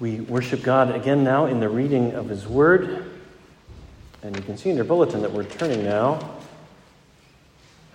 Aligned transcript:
We 0.00 0.20
worship 0.20 0.62
God 0.62 0.94
again 0.94 1.24
now 1.24 1.46
in 1.46 1.58
the 1.58 1.68
reading 1.68 2.12
of 2.12 2.28
His 2.28 2.46
Word. 2.46 3.10
And 4.22 4.36
you 4.36 4.42
can 4.42 4.56
see 4.56 4.70
in 4.70 4.76
your 4.76 4.84
bulletin 4.84 5.22
that 5.22 5.32
we're 5.32 5.42
turning 5.42 5.82
now 5.82 6.36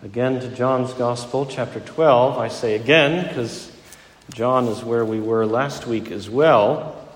again 0.04 0.42
to 0.42 0.50
John's 0.50 0.92
Gospel, 0.92 1.46
chapter 1.46 1.79
12. 1.79 2.38
I 2.38 2.50
say 2.50 2.76
again 2.76 3.26
because 3.26 3.71
John 4.34 4.68
is 4.68 4.84
where 4.84 5.05
we 5.05 5.21
were 5.21 5.45
last 5.45 5.88
week 5.88 6.11
as 6.11 6.29
well. 6.29 7.07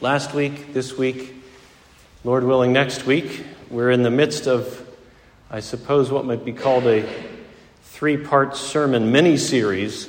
Last 0.00 0.34
week, 0.34 0.72
this 0.72 0.96
week, 0.96 1.34
Lord 2.22 2.44
willing, 2.44 2.72
next 2.72 3.04
week, 3.04 3.44
we're 3.70 3.90
in 3.90 4.04
the 4.04 4.10
midst 4.12 4.46
of, 4.46 4.88
I 5.50 5.58
suppose, 5.58 6.12
what 6.12 6.24
might 6.24 6.44
be 6.44 6.52
called 6.52 6.86
a 6.86 7.12
three 7.82 8.18
part 8.18 8.56
sermon 8.56 9.10
mini 9.10 9.36
series. 9.36 10.08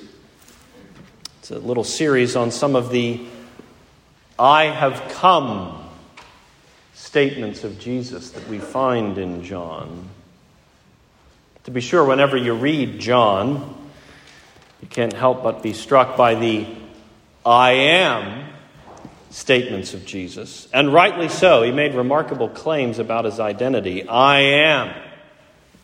It's 1.40 1.50
a 1.50 1.58
little 1.58 1.84
series 1.84 2.36
on 2.36 2.52
some 2.52 2.76
of 2.76 2.92
the 2.92 3.26
I 4.38 4.66
have 4.66 5.10
come 5.10 5.80
statements 6.94 7.64
of 7.64 7.80
Jesus 7.80 8.32
that 8.32 8.48
we 8.48 8.60
find 8.60 9.18
in 9.18 9.44
John. 9.44 10.10
To 11.66 11.72
be 11.72 11.82
sure, 11.82 12.04
whenever 12.04 12.36
you 12.36 12.54
read 12.54 13.00
John, 13.00 13.76
you 14.82 14.88
can't 14.88 15.14
help 15.14 15.44
but 15.44 15.62
be 15.62 15.74
struck 15.74 16.18
by 16.18 16.36
the 16.36 16.68
I 17.46 17.72
am 17.72 18.50
statements 19.30 19.94
of 19.94 20.06
Jesus. 20.06 20.68
And 20.74 20.94
rightly 20.94 21.30
so. 21.30 21.64
He 21.64 21.72
made 21.72 21.94
remarkable 21.94 22.50
claims 22.50 23.00
about 23.00 23.26
his 23.26 23.40
identity. 23.40 24.08
I 24.08 24.40
am 24.40 24.94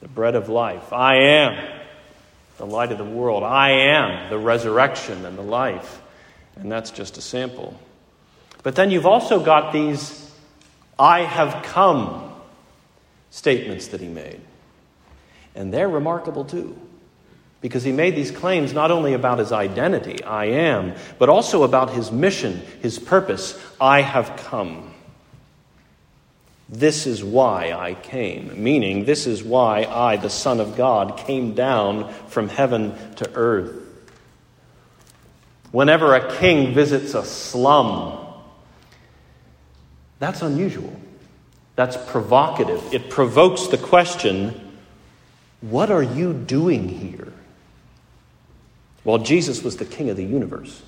the 0.02 0.08
bread 0.08 0.36
of 0.36 0.50
life. 0.50 0.94
I 0.94 1.16
am 1.16 1.82
the 2.58 2.66
light 2.66 2.92
of 2.92 2.98
the 2.98 3.06
world. 3.06 3.44
I 3.44 3.72
am 3.72 4.30
the 4.30 4.38
resurrection 4.38 5.26
and 5.26 5.38
the 5.38 5.44
life. 5.44 6.02
And 6.56 6.72
that's 6.72 6.92
just 6.92 7.18
a 7.18 7.22
sample. 7.22 7.80
But 8.64 8.76
then 8.76 8.92
you've 8.92 9.06
also 9.06 9.40
got 9.40 9.72
these 9.74 10.32
I 10.98 11.22
have 11.22 11.64
come 11.64 12.34
statements 13.30 13.88
that 13.88 14.02
he 14.02 14.08
made. 14.08 14.42
And 15.56 15.74
they're 15.74 15.88
remarkable 15.88 16.44
too. 16.44 16.78
Because 17.62 17.84
he 17.84 17.92
made 17.92 18.16
these 18.16 18.32
claims 18.32 18.74
not 18.74 18.92
only 18.92 19.14
about 19.14 19.40
his 19.40 19.52
identity, 19.52 20.24
I 20.24 20.46
am, 20.46 20.94
but 21.18 21.30
also 21.30 21.64
about 21.64 21.92
his 21.92 22.12
mission, 22.12 22.62
his 22.82 23.00
purpose, 23.00 23.58
I 23.80 24.02
have 24.02 24.38
come. 24.46 24.94
This 26.70 27.08
is 27.08 27.24
why 27.24 27.74
I 27.74 27.96
came, 27.96 28.64
meaning, 28.64 29.06
this 29.06 29.26
is 29.26 29.44
why 29.44 29.84
I, 29.84 30.18
the 30.18 30.30
Son 30.30 30.60
of 30.60 30.78
God, 30.78 31.18
came 31.18 31.54
down 31.54 32.14
from 32.28 32.48
heaven 32.48 32.96
to 33.16 33.30
earth. 33.34 33.76
Whenever 35.72 36.14
a 36.14 36.38
king 36.38 36.74
visits 36.74 37.14
a 37.14 37.26
slum, 37.26 38.29
that's 40.20 40.42
unusual. 40.42 40.94
That's 41.76 41.98
provocative. 42.12 42.94
It 42.94 43.10
provokes 43.10 43.68
the 43.68 43.78
question 43.78 44.66
what 45.62 45.92
are 45.92 46.04
you 46.04 46.34
doing 46.34 46.88
here? 46.88 47.34
Well, 49.04 49.18
Jesus 49.18 49.64
was 49.64 49.78
the 49.78 49.86
king 49.86 50.10
of 50.10 50.18
the 50.18 50.26
universe. 50.26 50.82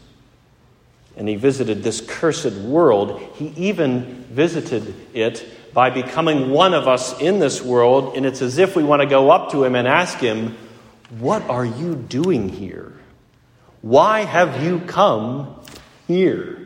And 1.17 1.27
he 1.27 1.35
visited 1.35 1.83
this 1.83 1.99
cursed 1.99 2.53
world. 2.53 3.19
He 3.35 3.47
even 3.57 4.25
visited 4.29 4.95
it 5.13 5.45
by 5.73 5.89
becoming 5.89 6.51
one 6.51 6.73
of 6.73 6.87
us 6.87 7.19
in 7.19 7.39
this 7.39 7.61
world. 7.61 8.15
And 8.15 8.25
it's 8.25 8.41
as 8.41 8.57
if 8.57 8.75
we 8.75 8.83
want 8.83 9.01
to 9.01 9.07
go 9.07 9.29
up 9.29 9.51
to 9.51 9.63
him 9.63 9.75
and 9.75 9.87
ask 9.87 10.19
him, 10.19 10.57
What 11.19 11.41
are 11.49 11.65
you 11.65 11.95
doing 11.95 12.47
here? 12.47 12.93
Why 13.81 14.21
have 14.21 14.63
you 14.63 14.79
come 14.79 15.59
here? 16.07 16.60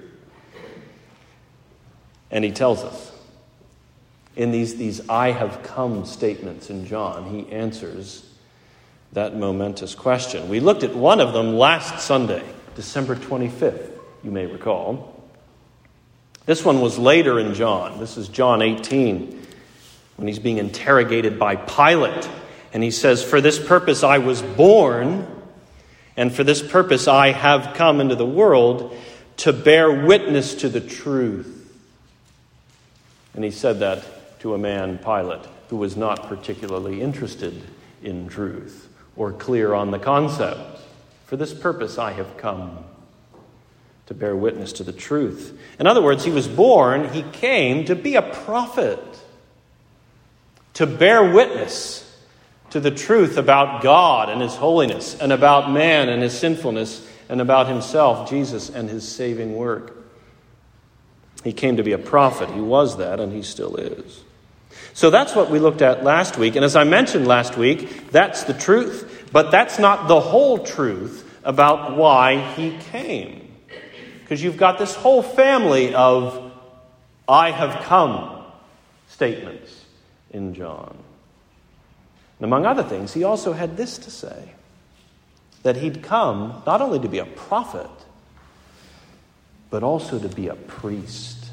And 2.32 2.44
he 2.44 2.52
tells 2.52 2.84
us 2.84 3.12
in 4.36 4.52
these, 4.52 4.76
these 4.76 5.08
I 5.10 5.32
have 5.32 5.64
come 5.64 6.06
statements 6.06 6.70
in 6.70 6.86
John, 6.86 7.30
he 7.30 7.52
answers 7.52 8.30
that 9.14 9.36
momentous 9.36 9.96
question. 9.96 10.50
We 10.50 10.60
looked 10.60 10.84
at 10.84 10.94
one 10.94 11.22
of 11.22 11.34
them 11.34 11.58
last 11.58 12.06
Sunday, 12.06 12.44
December 12.76 13.16
25th, 13.16 13.92
you 14.24 14.32
may 14.32 14.46
recall. 14.46 15.24
This 16.46 16.66
one 16.66 16.82
was 16.82 17.00
later 17.00 17.40
in 17.40 17.54
John. 17.54 18.00
This 18.00 18.18
is 18.18 18.28
John 18.28 18.62
18, 18.62 19.48
when 20.18 20.28
he's 20.28 20.40
being 20.40 20.58
interrogated 20.58 21.40
by 21.40 21.56
Pilate. 21.56 22.30
And 22.74 22.84
he 22.84 22.92
says, 22.92 23.24
For 23.24 23.40
this 23.40 23.58
purpose 23.58 24.04
I 24.04 24.18
was 24.18 24.42
born, 24.42 25.28
and 26.18 26.34
for 26.34 26.44
this 26.44 26.62
purpose 26.62 27.08
I 27.08 27.32
have 27.32 27.76
come 27.76 28.02
into 28.02 28.16
the 28.16 28.26
world 28.26 28.96
to 29.38 29.54
bear 29.54 30.06
witness 30.06 30.56
to 30.56 30.70
the 30.70 30.82
truth. 30.82 31.55
And 33.36 33.44
he 33.44 33.52
said 33.52 33.80
that 33.80 34.40
to 34.40 34.54
a 34.54 34.58
man, 34.58 34.98
Pilate, 34.98 35.46
who 35.70 35.78
was 35.78 35.98
not 35.98 36.28
particularly 36.28 37.02
interested 37.02 37.62
in 38.02 38.28
truth 38.28 38.88
or 39.16 39.34
clear 39.34 39.74
on 39.74 39.92
the 39.92 40.00
concept. 40.00 40.80
For 41.26 41.36
this 41.36 41.54
purpose 41.54 41.98
I 41.98 42.12
have 42.14 42.38
come 42.38 42.86
to 44.06 44.14
bear 44.14 44.36
witness 44.36 44.72
to 44.74 44.84
the 44.84 44.94
truth. 44.94 45.58
In 45.80 45.88
other 45.88 46.02
words, 46.02 46.24
he 46.24 46.32
was 46.32 46.48
born, 46.48 47.10
he 47.10 47.24
came 47.24 47.86
to 47.86 47.96
be 47.96 48.16
a 48.16 48.22
prophet, 48.22 49.00
to 50.76 50.86
bear 50.86 51.34
witness 51.34 52.02
to 52.70 52.80
the 52.80 52.92
truth 52.92 53.38
about 53.38 53.82
God 53.82 54.30
and 54.30 54.42
his 54.42 54.56
holiness, 54.56 55.20
and 55.20 55.34
about 55.34 55.72
man 55.72 56.10
and 56.10 56.22
his 56.22 56.38
sinfulness, 56.38 57.08
and 57.30 57.42
about 57.42 57.68
himself, 57.68 58.30
Jesus, 58.30 58.70
and 58.70 58.90
his 58.90 59.08
saving 59.08 59.56
work. 59.56 60.05
He 61.46 61.54
came 61.54 61.78
to 61.78 61.84
be 61.84 61.92
a 61.92 62.00
prophet. 62.00 62.50
He 62.50 62.60
was 62.60 62.98
that, 62.98 63.20
and 63.20 63.32
he 63.32 63.44
still 63.44 63.76
is. 63.76 64.24
So 64.96 65.12
that's 65.12 65.36
what 65.36 65.52
we 65.52 65.60
looked 65.60 65.84
at 65.84 66.04
last 66.04 66.38
week. 66.38 66.56
And 66.56 66.66
as 66.66 66.76
I 66.76 66.86
mentioned 66.86 67.28
last 67.28 67.56
week, 67.56 68.10
that's 68.10 68.46
the 68.46 68.54
truth. 68.56 69.28
But 69.32 69.52
that's 69.52 69.78
not 69.78 70.08
the 70.08 70.20
whole 70.20 70.58
truth 70.58 71.40
about 71.44 71.96
why 71.96 72.40
he 72.54 72.76
came. 72.92 73.54
Because 74.22 74.42
you've 74.42 74.58
got 74.58 74.80
this 74.80 74.96
whole 74.96 75.22
family 75.22 75.94
of 75.94 76.52
I 77.30 77.52
have 77.52 77.84
come 77.84 78.44
statements 79.08 79.86
in 80.32 80.56
John. 80.56 80.98
And 82.40 82.46
among 82.46 82.66
other 82.66 82.84
things, 82.84 83.14
he 83.14 83.24
also 83.24 83.54
had 83.54 83.78
this 83.78 84.00
to 84.00 84.10
say 84.10 84.50
that 85.62 85.78
he'd 85.78 86.02
come 86.02 86.64
not 86.66 86.82
only 86.82 86.98
to 87.00 87.08
be 87.08 87.20
a 87.20 87.26
prophet, 87.26 87.90
but 89.76 89.84
also 89.84 90.18
to 90.18 90.30
be 90.30 90.48
a 90.48 90.56
priest. 90.56 91.48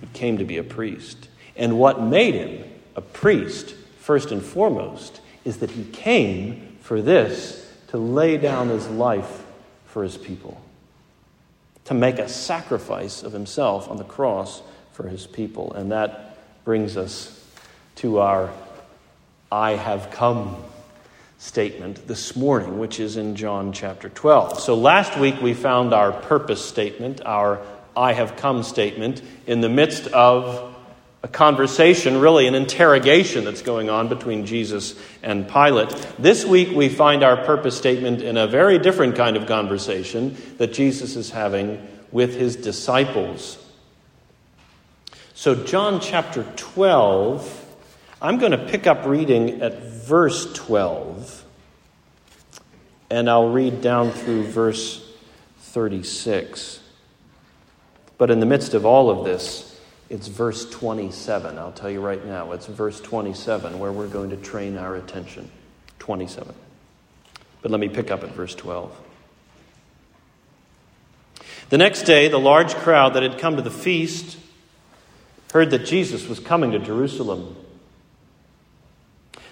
He 0.00 0.06
came 0.14 0.38
to 0.38 0.46
be 0.46 0.56
a 0.56 0.64
priest. 0.64 1.28
And 1.54 1.78
what 1.78 2.00
made 2.00 2.34
him 2.34 2.64
a 2.96 3.02
priest, 3.02 3.74
first 3.98 4.32
and 4.32 4.42
foremost, 4.42 5.20
is 5.44 5.58
that 5.58 5.72
he 5.72 5.84
came 5.84 6.78
for 6.80 7.02
this 7.02 7.70
to 7.88 7.98
lay 7.98 8.38
down 8.38 8.70
his 8.70 8.88
life 8.88 9.44
for 9.84 10.02
his 10.02 10.16
people, 10.16 10.58
to 11.84 11.92
make 11.92 12.18
a 12.18 12.26
sacrifice 12.26 13.22
of 13.22 13.34
himself 13.34 13.90
on 13.90 13.98
the 13.98 14.04
cross 14.04 14.62
for 14.92 15.08
his 15.08 15.26
people. 15.26 15.74
And 15.74 15.92
that 15.92 16.38
brings 16.64 16.96
us 16.96 17.38
to 17.96 18.20
our 18.20 18.48
I 19.52 19.72
have 19.72 20.10
come 20.10 20.56
statement 21.40 22.06
this 22.06 22.36
morning, 22.36 22.78
which 22.78 23.00
is 23.00 23.16
in 23.16 23.34
John 23.34 23.72
chapter 23.72 24.10
12. 24.10 24.60
So 24.60 24.74
last 24.74 25.18
week 25.18 25.40
we 25.40 25.54
found 25.54 25.94
our 25.94 26.12
purpose 26.12 26.62
statement, 26.62 27.22
our 27.24 27.62
I 27.96 28.12
have 28.12 28.36
come 28.36 28.62
statement, 28.62 29.22
in 29.46 29.62
the 29.62 29.70
midst 29.70 30.06
of 30.08 30.76
a 31.22 31.28
conversation, 31.28 32.20
really 32.20 32.46
an 32.46 32.54
interrogation 32.54 33.44
that's 33.44 33.62
going 33.62 33.88
on 33.88 34.08
between 34.08 34.44
Jesus 34.44 34.94
and 35.22 35.48
Pilate. 35.48 35.88
This 36.18 36.44
week 36.44 36.76
we 36.76 36.90
find 36.90 37.24
our 37.24 37.42
purpose 37.44 37.76
statement 37.76 38.20
in 38.20 38.36
a 38.36 38.46
very 38.46 38.78
different 38.78 39.16
kind 39.16 39.38
of 39.38 39.46
conversation 39.46 40.36
that 40.58 40.74
Jesus 40.74 41.16
is 41.16 41.30
having 41.30 41.86
with 42.12 42.36
his 42.36 42.54
disciples. 42.54 43.56
So, 45.32 45.54
John 45.54 46.00
chapter 46.00 46.44
12, 46.56 47.66
I'm 48.20 48.36
going 48.36 48.52
to 48.52 48.58
pick 48.58 48.86
up 48.86 49.06
reading 49.06 49.62
at 49.62 49.82
verse 49.82 50.52
12, 50.52 51.39
and 53.10 53.28
I'll 53.28 53.48
read 53.48 53.80
down 53.80 54.12
through 54.12 54.44
verse 54.44 55.04
36. 55.58 56.80
But 58.18 58.30
in 58.30 58.40
the 58.40 58.46
midst 58.46 58.74
of 58.74 58.86
all 58.86 59.10
of 59.10 59.24
this, 59.24 59.80
it's 60.08 60.28
verse 60.28 60.68
27. 60.68 61.58
I'll 61.58 61.72
tell 61.72 61.90
you 61.90 62.00
right 62.00 62.24
now, 62.24 62.52
it's 62.52 62.66
verse 62.66 63.00
27 63.00 63.78
where 63.78 63.92
we're 63.92 64.08
going 64.08 64.30
to 64.30 64.36
train 64.36 64.76
our 64.76 64.96
attention. 64.96 65.50
27. 65.98 66.54
But 67.62 67.70
let 67.70 67.80
me 67.80 67.88
pick 67.88 68.10
up 68.10 68.22
at 68.24 68.30
verse 68.30 68.54
12. 68.54 68.94
The 71.68 71.78
next 71.78 72.02
day, 72.02 72.28
the 72.28 72.38
large 72.38 72.74
crowd 72.74 73.14
that 73.14 73.22
had 73.22 73.38
come 73.38 73.56
to 73.56 73.62
the 73.62 73.70
feast 73.70 74.38
heard 75.52 75.70
that 75.70 75.84
Jesus 75.84 76.26
was 76.26 76.40
coming 76.40 76.72
to 76.72 76.78
Jerusalem. 76.78 77.56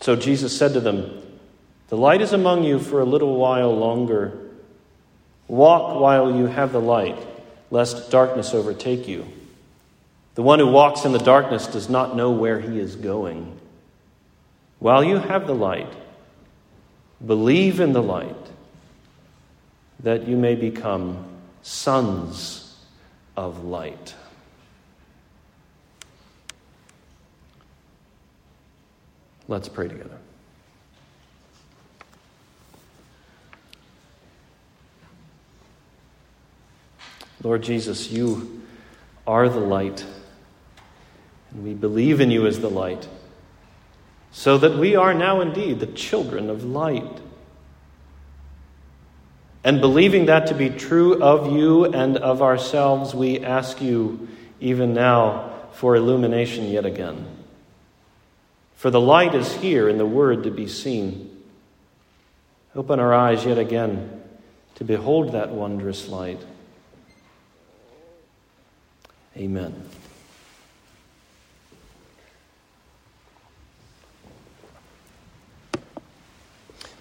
So 0.00 0.16
Jesus 0.16 0.56
said 0.56 0.74
to 0.74 0.80
them, 0.80 1.22
The 1.88 1.96
light 1.96 2.20
is 2.20 2.32
among 2.32 2.64
you 2.64 2.78
for 2.78 3.00
a 3.00 3.04
little 3.04 3.36
while 3.36 3.76
longer. 3.76 4.38
Walk 5.48 6.00
while 6.00 6.36
you 6.36 6.46
have 6.46 6.72
the 6.72 6.80
light, 6.80 7.18
lest 7.70 8.10
darkness 8.10 8.54
overtake 8.54 9.08
you. 9.08 9.26
The 10.34 10.42
one 10.42 10.60
who 10.60 10.68
walks 10.68 11.04
in 11.04 11.12
the 11.12 11.18
darkness 11.18 11.66
does 11.66 11.88
not 11.88 12.14
know 12.14 12.30
where 12.30 12.60
he 12.60 12.78
is 12.78 12.94
going. 12.94 13.58
While 14.78 15.02
you 15.02 15.18
have 15.18 15.46
the 15.46 15.54
light, 15.54 15.92
believe 17.24 17.80
in 17.80 17.92
the 17.92 18.02
light, 18.02 18.36
that 20.00 20.28
you 20.28 20.36
may 20.36 20.54
become 20.54 21.24
sons 21.62 22.76
of 23.36 23.64
light. 23.64 24.14
Let's 29.48 29.68
pray 29.68 29.88
together. 29.88 30.18
Lord 37.42 37.62
Jesus, 37.62 38.10
you 38.10 38.62
are 39.26 39.48
the 39.48 39.60
light, 39.60 40.04
and 41.50 41.64
we 41.64 41.72
believe 41.72 42.20
in 42.20 42.30
you 42.30 42.46
as 42.46 42.60
the 42.60 42.68
light, 42.68 43.08
so 44.32 44.58
that 44.58 44.76
we 44.76 44.96
are 44.96 45.14
now 45.14 45.40
indeed 45.40 45.80
the 45.80 45.86
children 45.86 46.50
of 46.50 46.64
light. 46.64 47.20
And 49.64 49.80
believing 49.80 50.26
that 50.26 50.48
to 50.48 50.54
be 50.54 50.68
true 50.68 51.22
of 51.22 51.50
you 51.50 51.86
and 51.86 52.18
of 52.18 52.42
ourselves, 52.42 53.14
we 53.14 53.40
ask 53.40 53.80
you 53.80 54.28
even 54.60 54.92
now 54.92 55.52
for 55.72 55.96
illumination 55.96 56.66
yet 56.66 56.84
again. 56.84 57.37
For 58.78 58.92
the 58.92 59.00
light 59.00 59.34
is 59.34 59.52
here 59.54 59.88
in 59.88 59.98
the 59.98 60.06
Word 60.06 60.44
to 60.44 60.52
be 60.52 60.68
seen. 60.68 61.42
Open 62.76 63.00
our 63.00 63.12
eyes 63.12 63.44
yet 63.44 63.58
again 63.58 64.22
to 64.76 64.84
behold 64.84 65.32
that 65.32 65.50
wondrous 65.50 66.06
light. 66.06 66.40
Amen. 69.36 69.84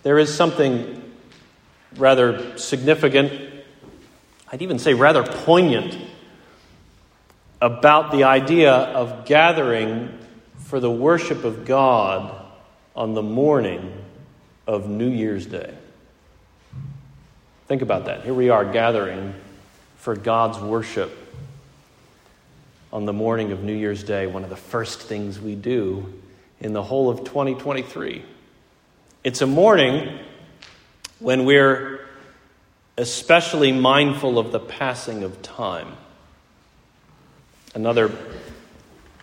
There 0.02 0.18
is 0.18 0.34
something 0.34 1.14
rather 1.96 2.58
significant, 2.58 3.32
I'd 4.52 4.64
even 4.64 4.80
say 4.80 4.96
rather 4.96 5.22
poignant, 5.22 5.96
about 7.62 8.12
the 8.12 8.24
idea 8.24 8.74
of 8.74 9.26
gathering 9.26 10.17
for 10.68 10.82
the 10.82 10.92
worship 10.92 11.46
of 11.46 11.64
God 11.64 12.46
on 12.94 13.14
the 13.14 13.24
morning 13.24 14.04
of 14.68 14.90
New 14.90 15.08
Year's 15.08 15.46
Day. 15.46 15.74
Think 17.68 17.82
about 17.82 18.08
that. 18.08 18.26
Here 18.26 18.34
we 18.34 18.50
are 18.50 18.66
gathering 18.66 19.34
for 19.96 20.14
God's 20.14 20.60
worship 20.60 21.18
on 22.92 23.06
the 23.06 23.14
morning 23.14 23.54
of 23.54 23.64
New 23.64 23.74
Year's 23.74 24.04
Day, 24.04 24.28
one 24.28 24.44
of 24.44 24.50
the 24.50 24.58
first 24.58 25.04
things 25.04 25.40
we 25.40 25.56
do 25.56 26.14
in 26.60 26.74
the 26.74 26.84
whole 26.84 27.10
of 27.10 27.20
2023. 27.20 28.26
It's 29.24 29.42
a 29.42 29.48
morning 29.48 30.20
when 31.20 31.46
we're 31.46 32.02
especially 32.98 33.72
mindful 33.72 34.38
of 34.38 34.52
the 34.52 34.60
passing 34.60 35.24
of 35.24 35.42
time. 35.42 35.96
Another 37.74 38.12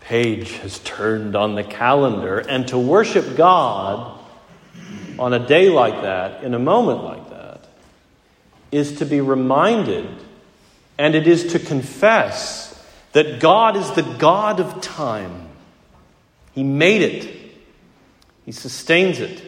page 0.05 0.53
has 0.59 0.79
turned 0.81 1.35
on 1.35 1.55
the 1.55 1.65
calendar, 1.65 2.39
and 2.39 2.69
to 2.69 2.79
worship 2.79 3.37
God 3.37 4.21
on 5.19 5.33
a 5.33 5.47
day 5.47 5.71
like 5.71 6.03
that, 6.03 6.45
in 6.45 6.55
a 6.55 6.59
moment 6.59 7.05
like 7.05 7.31
that, 7.31 7.67
is 8.71 8.99
to 8.99 9.07
be 9.07 9.21
reminded 9.21 10.09
and 10.99 11.15
it 11.15 11.27
is 11.27 11.53
to 11.53 11.59
confess 11.59 12.71
that 13.13 13.41
God 13.41 13.77
is 13.77 13.91
the 13.93 14.03
God 14.03 14.61
of 14.61 14.81
time. 14.81 15.49
He 16.53 16.63
made 16.63 17.03
it, 17.03 17.55
He 18.45 18.53
sustains 18.53 19.21
it, 19.21 19.43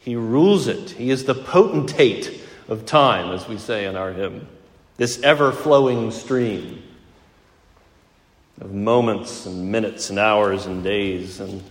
He 0.00 0.16
rules 0.16 0.66
it. 0.66 0.90
He 0.90 1.10
is 1.10 1.24
the 1.24 1.34
potentate 1.34 2.42
of 2.68 2.84
time, 2.86 3.32
as 3.32 3.48
we 3.48 3.56
say 3.56 3.86
in 3.86 3.96
our 3.96 4.12
hymn, 4.12 4.48
this 4.96 5.22
ever 5.22 5.52
flowing 5.52 6.10
stream 6.10 6.82
of 8.60 8.72
moments 8.72 9.46
and 9.46 9.70
minutes 9.72 10.10
and 10.10 10.18
hours 10.18 10.66
and 10.66 10.84
days 10.84 11.40
and 11.40 11.62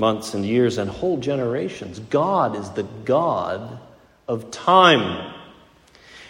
months 0.00 0.34
and 0.34 0.44
years 0.44 0.78
and 0.78 0.90
whole 0.90 1.18
generations. 1.18 1.98
God 1.98 2.56
is 2.56 2.70
the 2.70 2.82
God 2.82 3.78
of 4.26 4.50
time. 4.50 5.32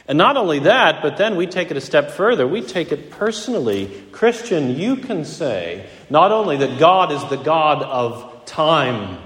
And 0.06 0.18
not 0.18 0.36
only 0.36 0.60
that, 0.60 1.00
but 1.00 1.16
then 1.16 1.36
we 1.36 1.46
take 1.46 1.70
it 1.70 1.76
a 1.76 1.80
step 1.80 2.10
further. 2.10 2.46
We 2.46 2.60
take 2.60 2.92
it 2.92 3.10
personally. 3.10 4.02
Christian, 4.12 4.76
you 4.76 4.96
can 4.96 5.24
say 5.24 5.86
not 6.10 6.30
only 6.30 6.58
that 6.58 6.78
God 6.78 7.10
is 7.10 7.24
the 7.30 7.36
God 7.36 7.82
of 7.82 8.44
time, 8.44 9.18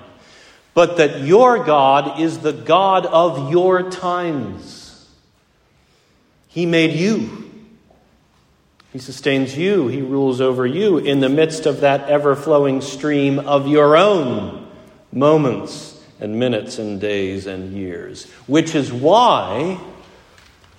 but 0.74 0.98
that 0.98 1.22
your 1.22 1.64
God 1.64 2.20
is 2.20 2.38
the 2.38 2.52
God 2.52 3.06
of 3.06 3.50
your 3.50 3.90
times. 3.90 5.08
He 6.46 6.66
made 6.66 6.92
you. 6.92 7.47
He 8.98 9.04
sustains 9.04 9.56
you. 9.56 9.86
He 9.86 10.02
rules 10.02 10.40
over 10.40 10.66
you 10.66 10.98
in 10.98 11.20
the 11.20 11.28
midst 11.28 11.66
of 11.66 11.82
that 11.82 12.10
ever 12.10 12.34
flowing 12.34 12.80
stream 12.80 13.38
of 13.38 13.68
your 13.68 13.96
own 13.96 14.66
moments 15.12 16.02
and 16.18 16.40
minutes 16.40 16.80
and 16.80 17.00
days 17.00 17.46
and 17.46 17.72
years. 17.72 18.28
Which 18.48 18.74
is 18.74 18.92
why 18.92 19.78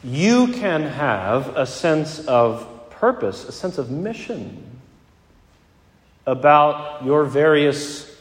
you 0.03 0.47
can 0.51 0.81
have 0.81 1.55
a 1.55 1.65
sense 1.65 2.19
of 2.25 2.89
purpose, 2.89 3.47
a 3.47 3.53
sense 3.53 3.77
of 3.77 3.89
mission 3.89 4.81
about 6.27 7.05
your 7.05 7.23
various 7.23 8.13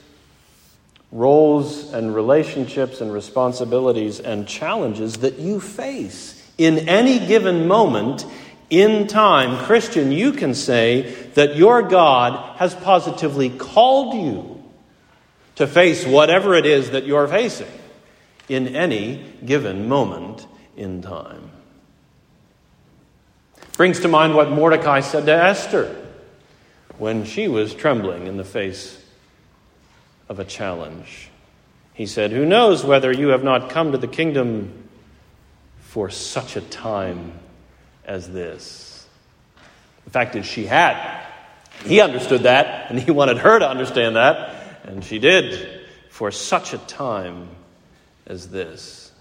roles 1.10 1.92
and 1.92 2.14
relationships 2.14 3.00
and 3.00 3.12
responsibilities 3.12 4.20
and 4.20 4.46
challenges 4.46 5.14
that 5.16 5.40
you 5.40 5.58
face 5.58 6.40
in 6.56 6.88
any 6.88 7.26
given 7.26 7.66
moment 7.66 8.24
in 8.70 9.06
time, 9.06 9.64
Christian, 9.64 10.12
you 10.12 10.32
can 10.32 10.54
say 10.54 11.12
that 11.34 11.56
your 11.56 11.82
God 11.82 12.56
has 12.58 12.74
positively 12.74 13.48
called 13.48 14.14
you 14.14 14.62
to 15.54 15.66
face 15.66 16.04
whatever 16.04 16.54
it 16.54 16.66
is 16.66 16.90
that 16.90 17.06
you're 17.06 17.26
facing 17.26 17.66
in 18.48 18.76
any 18.76 19.24
given 19.44 19.88
moment 19.88 20.46
in 20.76 21.02
time. 21.02 21.50
Brings 23.76 24.00
to 24.00 24.08
mind 24.08 24.34
what 24.34 24.50
Mordecai 24.50 25.00
said 25.00 25.26
to 25.26 25.32
Esther 25.32 25.94
when 26.98 27.24
she 27.24 27.48
was 27.48 27.74
trembling 27.74 28.26
in 28.26 28.36
the 28.36 28.44
face 28.44 29.02
of 30.28 30.38
a 30.38 30.44
challenge. 30.44 31.30
He 31.94 32.06
said, 32.06 32.32
Who 32.32 32.44
knows 32.44 32.84
whether 32.84 33.12
you 33.12 33.28
have 33.28 33.42
not 33.42 33.70
come 33.70 33.92
to 33.92 33.98
the 33.98 34.08
kingdom 34.08 34.88
for 35.80 36.10
such 36.10 36.54
a 36.54 36.60
time 36.60 37.32
as 38.08 38.28
this. 38.28 39.06
The 40.04 40.10
fact 40.10 40.34
is, 40.34 40.46
she 40.46 40.64
had. 40.64 41.24
He 41.84 42.00
understood 42.00 42.42
that, 42.42 42.90
and 42.90 42.98
he 42.98 43.10
wanted 43.10 43.38
her 43.38 43.58
to 43.58 43.68
understand 43.68 44.16
that, 44.16 44.82
and 44.84 45.04
she 45.04 45.18
did 45.18 45.86
for 46.10 46.30
such 46.30 46.72
a 46.72 46.78
time 46.78 47.48
as 48.26 48.48
this. 48.48 49.12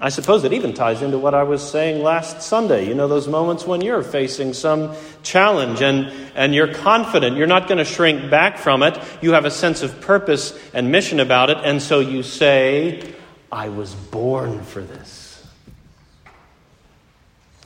I 0.00 0.08
suppose 0.08 0.42
it 0.42 0.52
even 0.52 0.74
ties 0.74 1.02
into 1.02 1.18
what 1.18 1.34
I 1.34 1.44
was 1.44 1.62
saying 1.62 2.02
last 2.02 2.42
Sunday. 2.42 2.88
You 2.88 2.94
know, 2.94 3.06
those 3.06 3.28
moments 3.28 3.64
when 3.64 3.80
you're 3.80 4.02
facing 4.02 4.52
some 4.52 4.96
challenge 5.22 5.82
and, 5.82 6.12
and 6.34 6.52
you're 6.52 6.74
confident, 6.74 7.36
you're 7.36 7.46
not 7.46 7.68
going 7.68 7.78
to 7.78 7.84
shrink 7.84 8.28
back 8.28 8.58
from 8.58 8.82
it. 8.82 8.98
You 9.22 9.34
have 9.34 9.44
a 9.44 9.52
sense 9.52 9.82
of 9.82 10.00
purpose 10.00 10.58
and 10.72 10.90
mission 10.90 11.20
about 11.20 11.50
it, 11.50 11.58
and 11.62 11.80
so 11.80 12.00
you 12.00 12.24
say, 12.24 13.14
I 13.52 13.68
was 13.68 13.94
born 13.94 14.64
for 14.64 14.80
this. 14.82 15.23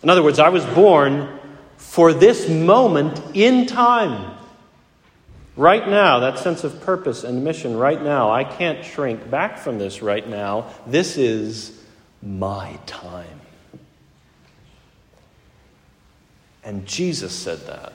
In 0.02 0.11
other 0.11 0.23
words, 0.23 0.38
I 0.38 0.49
was 0.49 0.64
born 0.67 1.38
for 1.76 2.12
this 2.12 2.49
moment 2.49 3.21
in 3.35 3.67
time. 3.67 4.37
Right 5.57 5.88
now, 5.88 6.21
that 6.21 6.38
sense 6.38 6.62
of 6.62 6.81
purpose 6.83 7.25
and 7.25 7.43
mission, 7.43 7.76
right 7.76 8.00
now, 8.00 8.31
I 8.31 8.45
can't 8.45 8.85
shrink 8.85 9.28
back 9.28 9.59
from 9.59 9.78
this 9.78 10.02
right 10.02 10.26
now. 10.28 10.73
This 10.87 11.17
is 11.17 11.76
my 12.23 12.78
time. 12.87 13.40
And 16.62 16.87
Jesus 16.87 17.33
said 17.33 17.59
that. 17.67 17.93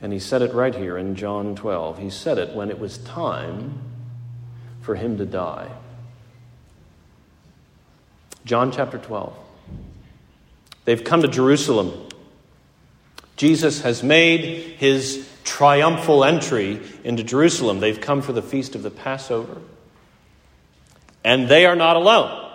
And 0.00 0.12
he 0.12 0.20
said 0.20 0.42
it 0.42 0.54
right 0.54 0.74
here 0.74 0.96
in 0.96 1.16
John 1.16 1.56
12. 1.56 1.98
He 1.98 2.10
said 2.10 2.38
it 2.38 2.54
when 2.54 2.70
it 2.70 2.78
was 2.78 2.98
time 2.98 3.80
for 4.80 4.94
him 4.94 5.18
to 5.18 5.26
die. 5.26 5.70
John 8.44 8.70
chapter 8.70 8.98
12. 8.98 9.36
They've 10.88 11.04
come 11.04 11.20
to 11.20 11.28
Jerusalem. 11.28 11.92
Jesus 13.36 13.82
has 13.82 14.02
made 14.02 14.76
his 14.78 15.28
triumphal 15.44 16.24
entry 16.24 16.80
into 17.04 17.22
Jerusalem. 17.22 17.80
They've 17.80 18.00
come 18.00 18.22
for 18.22 18.32
the 18.32 18.40
feast 18.40 18.74
of 18.74 18.82
the 18.82 18.90
Passover. 18.90 19.58
And 21.22 21.46
they 21.46 21.66
are 21.66 21.76
not 21.76 21.96
alone. 21.96 22.50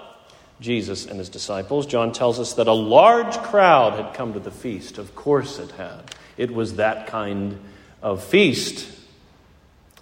Jesus 0.60 1.06
and 1.06 1.20
his 1.20 1.30
disciples. 1.30 1.86
John 1.86 2.12
tells 2.12 2.40
us 2.40 2.54
that 2.54 2.66
a 2.66 2.74
large 2.74 3.38
crowd 3.38 4.04
had 4.04 4.16
come 4.16 4.34
to 4.34 4.40
the 4.40 4.50
feast. 4.50 4.98
Of 4.98 5.14
course 5.14 5.60
it 5.60 5.70
had. 5.74 6.16
It 6.36 6.52
was 6.52 6.78
that 6.78 7.06
kind 7.06 7.60
of 8.02 8.24
feast. 8.24 8.90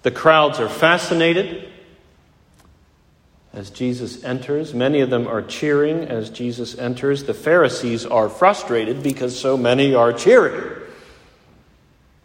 The 0.04 0.12
crowds 0.12 0.58
are 0.62 0.70
fascinated 0.70 1.68
as 3.54 3.70
Jesus 3.70 4.24
enters. 4.24 4.74
Many 4.74 5.02
of 5.02 5.10
them 5.10 5.28
are 5.28 5.42
cheering 5.42 6.06
as 6.06 6.30
Jesus 6.30 6.78
enters. 6.78 7.24
The 7.24 7.34
Pharisees 7.34 8.06
are 8.06 8.30
frustrated 8.30 9.04
because 9.04 9.38
so 9.38 9.58
many 9.58 9.94
are 9.94 10.14
cheering. 10.14 10.80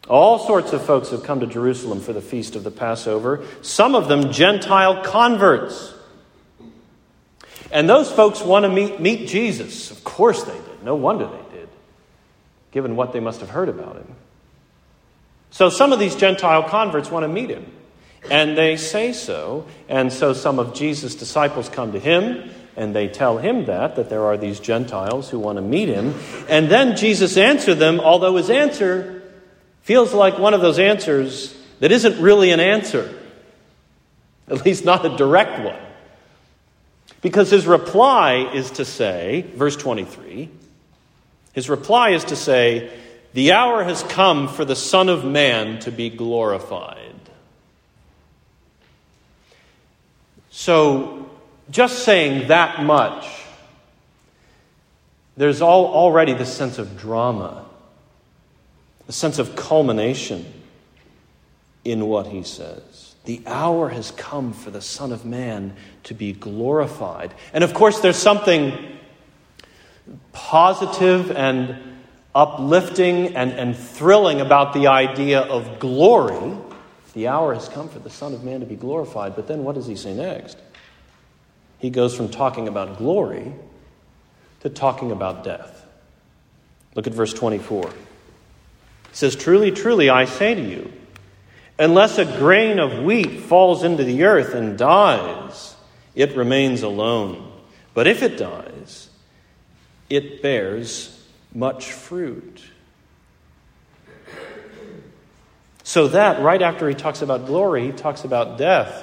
All 0.09 0.38
sorts 0.38 0.73
of 0.73 0.85
folks 0.85 1.11
have 1.11 1.25
come 1.25 1.40
to 1.40 1.47
Jerusalem 1.47 2.00
for 2.00 2.12
the 2.12 2.21
feast 2.21 2.54
of 2.54 2.62
the 2.62 2.71
Passover, 2.71 3.45
some 3.61 3.97
of 3.97 4.06
them 4.06 4.33
Gentile 4.33 5.02
converts. 5.02 5.95
And 7.73 7.88
those 7.88 8.11
folks 8.11 8.40
want 8.40 8.62
to 8.64 8.68
meet, 8.68 9.00
meet 9.00 9.28
Jesus. 9.28 9.90
Of 9.90 10.04
course 10.04 10.45
they 10.45 10.54
did. 10.54 10.85
No 10.85 10.95
wonder 10.95 11.26
they 11.26 11.59
did, 11.59 11.68
given 12.71 12.95
what 12.95 13.12
they 13.12 13.18
must 13.18 13.40
have 13.40 13.50
heard 13.50 13.68
about 13.68 13.97
him. 13.97 14.14
So 15.50 15.71
some 15.71 15.92
of 15.92 15.99
these 15.99 16.14
Gentile 16.14 16.62
converts 16.62 17.11
want 17.11 17.25
to 17.25 17.28
meet 17.28 17.50
him. 17.50 17.66
And 18.30 18.56
they 18.56 18.76
say 18.76 19.12
so. 19.12 19.66
And 19.88 20.12
so 20.12 20.33
some 20.33 20.59
of 20.59 20.75
Jesus' 20.75 21.14
disciples 21.14 21.68
come 21.68 21.92
to 21.92 21.99
him 21.99 22.50
and 22.76 22.95
they 22.95 23.09
tell 23.09 23.38
him 23.38 23.64
that, 23.64 23.97
that 23.97 24.11
there 24.11 24.26
are 24.26 24.37
these 24.37 24.61
Gentiles 24.61 25.30
who 25.30 25.38
want 25.38 25.56
to 25.56 25.62
meet 25.62 25.88
him. 25.88 26.14
And 26.49 26.71
then 26.71 26.97
Jesus 26.97 27.37
answered 27.38 27.76
them, 27.76 28.00
although 28.00 28.37
his 28.37 28.50
answer 28.50 29.23
feels 29.83 30.12
like 30.12 30.38
one 30.38 30.52
of 30.52 30.61
those 30.61 30.78
answers 30.78 31.56
that 31.80 31.90
isn't 31.90 32.21
really 32.21 32.50
an 32.50 32.61
answer, 32.61 33.18
at 34.49 34.64
least 34.64 34.85
not 34.85 35.06
a 35.06 35.16
direct 35.16 35.64
one. 35.64 35.80
Because 37.23 37.50
his 37.50 37.66
reply 37.66 38.50
is 38.52 38.71
to 38.73 38.85
say, 38.85 39.47
verse 39.54 39.76
23, 39.76 40.50
his 41.54 41.71
reply 41.71 42.11
is 42.11 42.25
to 42.25 42.37
say, 42.37 42.92
The 43.33 43.52
hour 43.52 43.83
has 43.83 44.02
come 44.02 44.49
for 44.49 44.64
the 44.64 44.76
Son 44.76 45.09
of 45.09 45.25
Man 45.25 45.80
to 45.80 45.90
be 45.90 46.11
glorified. 46.11 47.15
So, 50.58 51.28
just 51.70 52.04
saying 52.04 52.48
that 52.48 52.82
much, 52.82 53.26
there's 55.36 55.60
all, 55.60 55.84
already 55.88 56.32
this 56.32 56.50
sense 56.50 56.78
of 56.78 56.96
drama, 56.96 57.66
a 59.06 59.12
sense 59.12 59.38
of 59.38 59.54
culmination 59.54 60.46
in 61.84 62.06
what 62.06 62.28
he 62.28 62.42
says. 62.42 63.14
The 63.26 63.42
hour 63.44 63.90
has 63.90 64.12
come 64.12 64.54
for 64.54 64.70
the 64.70 64.80
Son 64.80 65.12
of 65.12 65.26
Man 65.26 65.76
to 66.04 66.14
be 66.14 66.32
glorified. 66.32 67.34
And 67.52 67.62
of 67.62 67.75
course, 67.75 68.00
there's 68.00 68.16
something 68.16 68.96
positive 70.32 71.32
and 71.32 71.76
uplifting 72.34 73.36
and, 73.36 73.52
and 73.52 73.76
thrilling 73.76 74.40
about 74.40 74.72
the 74.72 74.86
idea 74.86 75.42
of 75.42 75.80
glory 75.80 76.56
the 77.16 77.28
hour 77.28 77.54
has 77.54 77.66
come 77.66 77.88
for 77.88 77.99
the 77.99 78.11
Son 78.11 78.35
of 78.35 78.44
Man 78.44 78.61
to 78.61 78.66
be 78.66 78.76
glorified. 78.76 79.35
But 79.35 79.49
then 79.49 79.64
what 79.64 79.75
does 79.75 79.87
he 79.87 79.96
say 79.96 80.14
next? 80.14 80.58
He 81.78 81.88
goes 81.88 82.14
from 82.14 82.28
talking 82.28 82.68
about 82.68 82.99
glory 82.99 83.54
to 84.61 84.68
talking 84.68 85.11
about 85.11 85.42
death. 85.42 85.87
Look 86.94 87.06
at 87.06 87.14
verse 87.14 87.32
24. 87.32 87.88
He 87.88 87.96
says, 89.12 89.35
Truly, 89.35 89.70
truly, 89.70 90.11
I 90.11 90.26
say 90.26 90.54
to 90.54 90.61
you, 90.61 90.92
unless 91.78 92.18
a 92.18 92.26
grain 92.26 92.78
of 92.78 93.02
wheat 93.02 93.40
falls 93.40 93.82
into 93.82 94.04
the 94.04 94.25
earth 94.25 94.54
and 94.54 94.76
dies, 94.76 95.75
it 96.14 96.37
remains 96.37 96.82
alone. 96.82 97.50
But 97.94 98.06
if 98.06 98.23
it 98.23 98.37
dies, 98.37 99.08
it 100.11 100.42
bears 100.42 101.26
much 101.54 101.92
fruit. 101.92 102.62
So, 105.96 106.08
that 106.08 106.42
right 106.42 106.60
after 106.60 106.86
he 106.90 106.94
talks 106.94 107.22
about 107.22 107.46
glory, 107.46 107.86
he 107.86 107.92
talks 107.92 108.24
about 108.24 108.58
death. 108.58 109.02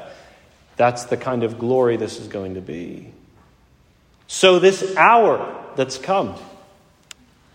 That's 0.75 1.05
the 1.05 1.17
kind 1.17 1.41
of 1.41 1.57
glory 1.57 1.97
this 1.97 2.19
is 2.19 2.27
going 2.27 2.53
to 2.53 2.61
be. 2.61 3.11
So, 4.27 4.59
this 4.59 4.95
hour 4.95 5.65
that's 5.75 5.97
come, 5.97 6.35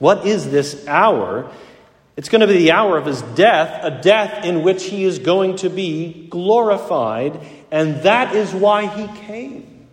what 0.01 0.27
is 0.27 0.51
this 0.51 0.85
hour? 0.89 1.53
It's 2.17 2.29
going 2.29 2.41
to 2.41 2.49
be 2.49 2.55
the 2.55 2.73
hour 2.73 2.99
of 2.99 3.07
his 3.07 3.23
death, 3.23 3.85
a 3.85 4.03
death 4.03 4.45
in 4.45 4.65
which 4.65 4.83
he 4.83 5.05
is 5.05 5.21
going 5.21 5.55
to 5.59 5.71
be 5.71 6.27
glorified, 6.29 7.39
and 7.71 8.03
that 8.03 8.35
is 8.35 8.53
why 8.53 8.87
he 8.87 9.07
came. 9.21 9.87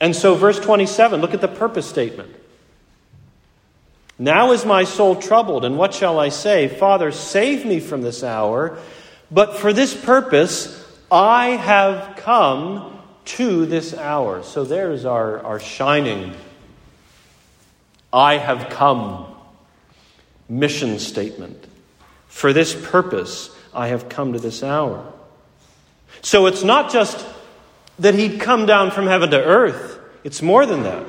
And 0.00 0.16
so, 0.16 0.34
verse 0.34 0.58
27, 0.58 1.20
look 1.20 1.34
at 1.34 1.40
the 1.40 1.46
purpose 1.46 1.88
statement. 1.88 2.34
Now 4.18 4.52
is 4.52 4.64
my 4.64 4.84
soul 4.84 5.16
troubled, 5.16 5.64
and 5.64 5.76
what 5.76 5.92
shall 5.92 6.18
I 6.20 6.28
say? 6.28 6.68
Father, 6.68 7.10
save 7.10 7.64
me 7.64 7.80
from 7.80 8.02
this 8.02 8.22
hour. 8.22 8.78
But 9.30 9.56
for 9.56 9.72
this 9.72 9.94
purpose, 9.94 10.80
I 11.10 11.50
have 11.50 12.16
come 12.16 13.00
to 13.24 13.66
this 13.66 13.94
hour. 13.94 14.42
So 14.42 14.64
there's 14.64 15.04
our, 15.04 15.42
our 15.42 15.58
shining. 15.58 16.34
I 18.12 18.36
have 18.36 18.70
come 18.70 19.26
mission 20.48 20.98
statement. 20.98 21.66
For 22.28 22.52
this 22.52 22.74
purpose, 22.74 23.50
I 23.72 23.88
have 23.88 24.08
come 24.08 24.34
to 24.34 24.38
this 24.38 24.62
hour. 24.62 25.12
So 26.22 26.46
it's 26.46 26.62
not 26.62 26.92
just 26.92 27.26
that 27.98 28.14
he'd 28.14 28.40
come 28.40 28.66
down 28.66 28.90
from 28.90 29.06
heaven 29.06 29.30
to 29.30 29.42
earth, 29.42 29.98
it's 30.22 30.42
more 30.42 30.66
than 30.66 30.84
that. 30.84 31.06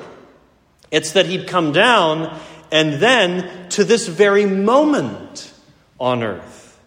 It's 0.92 1.12
that 1.12 1.26
he'd 1.26 1.48
come 1.48 1.72
down 1.72 2.40
and 2.72 2.94
then 2.94 3.70
to 3.70 3.84
this 3.84 4.08
very 4.08 4.46
moment 4.46 5.52
on 6.00 6.24
earth, 6.24 6.80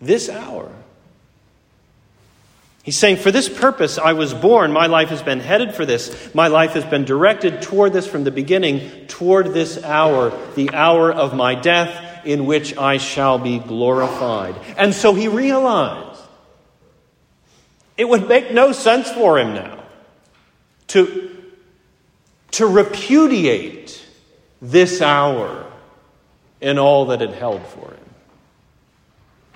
this 0.00 0.28
hour. 0.28 0.70
He's 2.82 2.98
saying, 2.98 3.16
For 3.16 3.30
this 3.30 3.48
purpose 3.48 3.98
I 3.98 4.14
was 4.14 4.32
born. 4.32 4.72
My 4.72 4.86
life 4.86 5.10
has 5.10 5.22
been 5.22 5.40
headed 5.40 5.74
for 5.74 5.84
this. 5.84 6.34
My 6.34 6.48
life 6.48 6.72
has 6.72 6.84
been 6.84 7.04
directed 7.04 7.62
toward 7.62 7.92
this 7.92 8.06
from 8.06 8.24
the 8.24 8.30
beginning, 8.30 9.06
toward 9.06 9.52
this 9.52 9.82
hour, 9.82 10.32
the 10.54 10.70
hour 10.70 11.12
of 11.12 11.34
my 11.34 11.54
death, 11.54 12.24
in 12.24 12.46
which 12.46 12.76
I 12.76 12.96
shall 12.96 13.38
be 13.38 13.58
glorified. 13.58 14.56
And 14.76 14.94
so 14.94 15.14
he 15.14 15.28
realized 15.28 16.20
it 17.96 18.08
would 18.08 18.28
make 18.28 18.50
no 18.50 18.72
sense 18.72 19.10
for 19.10 19.38
him 19.38 19.52
now 19.52 19.84
to, 20.88 21.36
to 22.52 22.66
repudiate 22.66 24.04
this 24.60 25.00
hour 25.00 25.66
and 26.60 26.78
all 26.78 27.06
that 27.06 27.22
it 27.22 27.30
held 27.30 27.66
for 27.66 27.90
him. 27.90 28.10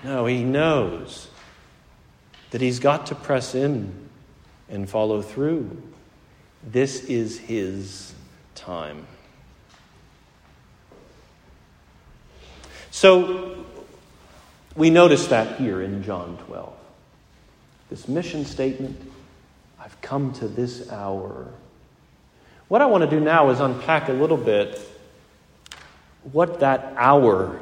No, 0.03 0.25
he 0.25 0.43
knows 0.43 1.29
that 2.51 2.61
he's 2.61 2.79
got 2.79 3.07
to 3.07 3.15
press 3.15 3.55
in 3.55 3.93
and 4.69 4.89
follow 4.89 5.21
through. 5.21 5.81
This 6.63 7.03
is 7.05 7.37
his 7.37 8.13
time. 8.55 9.05
So 12.91 13.65
we 14.75 14.89
notice 14.89 15.27
that 15.27 15.59
here 15.59 15.81
in 15.81 16.01
John 16.03 16.37
12. 16.47 16.73
This 17.89 18.07
mission 18.07 18.45
statement 18.45 18.99
I've 19.79 19.99
come 20.01 20.33
to 20.33 20.47
this 20.47 20.91
hour. 20.91 21.47
What 22.69 22.81
I 22.81 22.87
want 22.87 23.03
to 23.03 23.09
do 23.09 23.19
now 23.19 23.51
is 23.51 23.59
unpack 23.59 24.09
a 24.09 24.13
little 24.13 24.37
bit 24.37 24.79
what 26.31 26.59
that 26.59 26.93
hour 26.97 27.59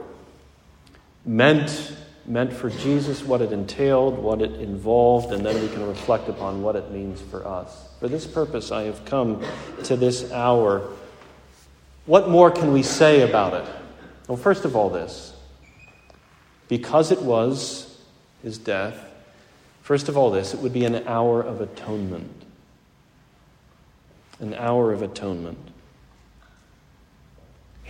meant 1.26 1.96
meant 2.26 2.54
for 2.54 2.70
Jesus, 2.70 3.24
what 3.24 3.42
it 3.42 3.52
entailed, 3.52 4.18
what 4.18 4.42
it 4.42 4.54
involved, 4.54 5.34
and 5.34 5.46
then 5.46 5.62
we 5.62 5.68
can 5.68 5.86
reflect 5.86 6.30
upon 6.30 6.62
what 6.62 6.76
it 6.76 6.90
means 6.92 7.20
for 7.22 7.46
us. 7.46 7.90
For 8.00 8.08
this 8.08 8.26
purpose, 8.26 8.72
I 8.72 8.84
have 8.84 9.04
come 9.06 9.44
to 9.84 9.98
this 9.98 10.32
hour. 10.32 10.88
What 12.06 12.30
more 12.30 12.50
can 12.50 12.72
we 12.72 12.84
say 12.84 13.22
about 13.22 13.54
it? 13.54 13.70
Well, 14.28 14.38
first 14.38 14.66
of 14.66 14.76
all, 14.76 14.90
this 14.90 15.34
because 16.70 17.12
it 17.12 17.22
was 17.22 18.02
his 18.42 18.58
death, 18.58 18.98
first 19.82 20.10
of 20.10 20.18
all, 20.18 20.32
this, 20.32 20.54
it 20.54 20.60
would 20.62 20.74
be 20.74 20.86
an 20.86 21.08
hour 21.08 21.42
of 21.42 21.62
atonement. 21.62 22.32
An 24.40 24.54
hour 24.56 24.92
of 24.92 25.02
atonement. 25.02 25.60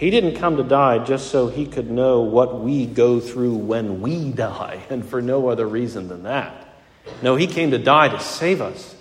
He 0.04 0.10
didn't 0.10 0.36
come 0.36 0.58
to 0.58 0.64
die 0.64 0.98
just 1.06 1.32
so 1.32 1.48
he 1.48 1.66
could 1.66 1.90
know 1.90 2.24
what 2.24 2.60
we 2.60 2.86
go 2.86 3.22
through 3.22 3.56
when 3.56 4.02
we 4.02 4.32
die, 4.32 4.84
and 4.90 5.06
for 5.06 5.22
no 5.22 5.48
other 5.48 5.66
reason 5.66 6.10
than 6.10 6.24
that. 6.24 6.76
No, 7.22 7.38
he 7.38 7.48
came 7.48 7.72
to 7.72 7.78
die 7.78 8.10
to 8.10 8.20
save 8.20 8.60
us, 8.60 8.98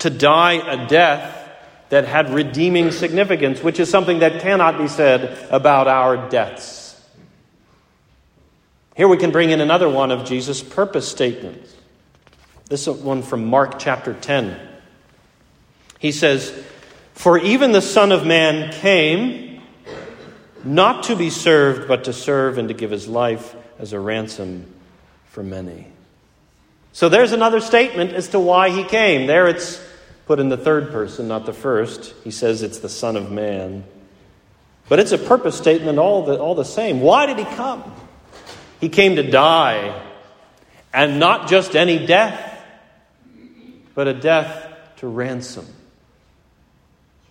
to 0.00 0.10
die 0.10 0.52
a 0.56 0.86
death 0.86 1.48
that 1.88 2.04
had 2.04 2.34
redeeming 2.34 2.90
significance, 2.90 3.62
which 3.62 3.80
is 3.80 3.88
something 3.88 4.18
that 4.18 4.42
cannot 4.42 4.76
be 4.76 4.88
said 4.88 5.48
about 5.50 5.88
our 5.88 6.28
deaths. 6.28 7.02
Here 8.94 9.08
we 9.08 9.16
can 9.16 9.30
bring 9.30 9.48
in 9.48 9.62
another 9.62 9.88
one 9.88 10.10
of 10.10 10.26
Jesus' 10.26 10.62
purpose 10.62 11.08
statements. 11.08 11.74
This 12.68 12.86
one 12.86 13.22
from 13.22 13.46
Mark 13.46 13.78
chapter 13.78 14.12
10. 14.12 14.54
He 15.98 16.12
says, 16.12 16.62
For 17.14 17.38
even 17.38 17.72
the 17.72 17.80
Son 17.80 18.12
of 18.12 18.26
Man 18.26 18.70
came 18.70 19.51
not 20.64 21.04
to 21.04 21.16
be 21.16 21.30
served, 21.30 21.88
but 21.88 22.04
to 22.04 22.12
serve 22.12 22.58
and 22.58 22.68
to 22.68 22.74
give 22.74 22.90
his 22.90 23.08
life 23.08 23.54
as 23.78 23.92
a 23.92 24.00
ransom 24.00 24.66
for 25.26 25.42
many. 25.42 25.86
So 26.92 27.08
there's 27.08 27.32
another 27.32 27.60
statement 27.60 28.12
as 28.12 28.28
to 28.28 28.40
why 28.40 28.70
he 28.70 28.84
came. 28.84 29.26
There 29.26 29.46
it's 29.46 29.82
put 30.26 30.38
in 30.38 30.48
the 30.48 30.56
third 30.56 30.90
person, 30.92 31.28
not 31.28 31.46
the 31.46 31.52
first. 31.52 32.14
He 32.22 32.30
says 32.30 32.62
it's 32.62 32.80
the 32.80 32.88
Son 32.88 33.16
of 33.16 33.30
Man. 33.30 33.84
But 34.88 34.98
it's 34.98 35.12
a 35.12 35.18
purpose 35.18 35.56
statement 35.56 35.98
all 35.98 36.24
the, 36.24 36.38
all 36.38 36.54
the 36.54 36.64
same. 36.64 37.00
Why 37.00 37.26
did 37.26 37.38
he 37.38 37.44
come? 37.44 37.82
He 38.80 38.88
came 38.88 39.16
to 39.16 39.22
die, 39.22 40.02
and 40.92 41.18
not 41.20 41.48
just 41.48 41.76
any 41.76 42.04
death, 42.04 42.62
but 43.94 44.08
a 44.08 44.12
death 44.12 44.68
to 44.96 45.06
ransom, 45.06 45.66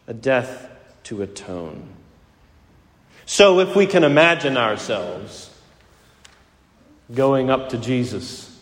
a 0.08 0.13
death 0.13 0.70
to 1.04 1.22
atone. 1.22 1.90
So, 3.32 3.62
if 3.62 3.78
we 3.78 3.88
can 3.88 4.04
imagine 4.04 4.58
ourselves 4.58 5.50
going 7.15 7.50
up 7.50 7.70
to 7.70 7.78
Jesus 7.78 8.62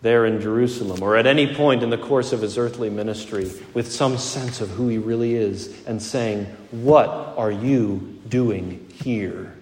there 0.00 0.24
in 0.24 0.40
Jerusalem, 0.40 1.02
or 1.02 1.14
at 1.14 1.26
any 1.26 1.54
point 1.54 1.82
in 1.82 1.90
the 1.90 1.98
course 1.98 2.32
of 2.32 2.40
his 2.40 2.56
earthly 2.56 2.88
ministry, 2.88 3.52
with 3.74 3.92
some 3.92 4.16
sense 4.16 4.62
of 4.62 4.70
who 4.70 4.88
he 4.88 4.96
really 4.96 5.34
is, 5.34 5.84
and 5.84 6.00
saying, 6.00 6.46
What 6.70 7.34
are 7.36 7.50
you 7.50 8.18
doing 8.26 8.88
here? 8.94 9.52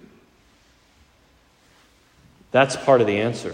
That's 2.51 2.77
part 2.77 3.01
of 3.01 3.07
the 3.07 3.17
answer. 3.17 3.53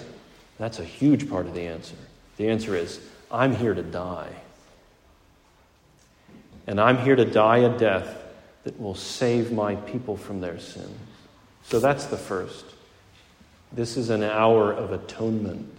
That's 0.59 0.77
a 0.77 0.85
huge 0.85 1.27
part 1.27 1.47
of 1.47 1.55
the 1.55 1.65
answer. 1.65 1.95
The 2.37 2.49
answer 2.49 2.75
is, 2.75 2.99
I'm 3.31 3.55
here 3.55 3.73
to 3.73 3.81
die. 3.81 4.29
And 6.67 6.79
I'm 6.79 6.99
here 6.99 7.15
to 7.15 7.25
die 7.25 7.57
a 7.57 7.75
death 7.75 8.20
that 8.63 8.79
will 8.79 8.95
save 8.95 9.51
my 9.51 9.75
people 9.75 10.15
from 10.15 10.41
their 10.41 10.59
sins. 10.59 10.97
So 11.63 11.79
that's 11.79 12.05
the 12.05 12.17
first. 12.17 12.65
This 13.71 13.97
is 13.97 14.09
an 14.09 14.23
hour 14.23 14.71
of 14.71 14.91
atonement 14.91 15.73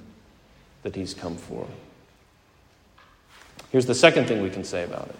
that 0.82 0.96
he's 0.96 1.14
come 1.14 1.36
for. 1.36 1.66
Here's 3.70 3.86
the 3.86 3.94
second 3.94 4.26
thing 4.26 4.42
we 4.42 4.50
can 4.50 4.64
say 4.64 4.84
about 4.84 5.08
it, 5.08 5.16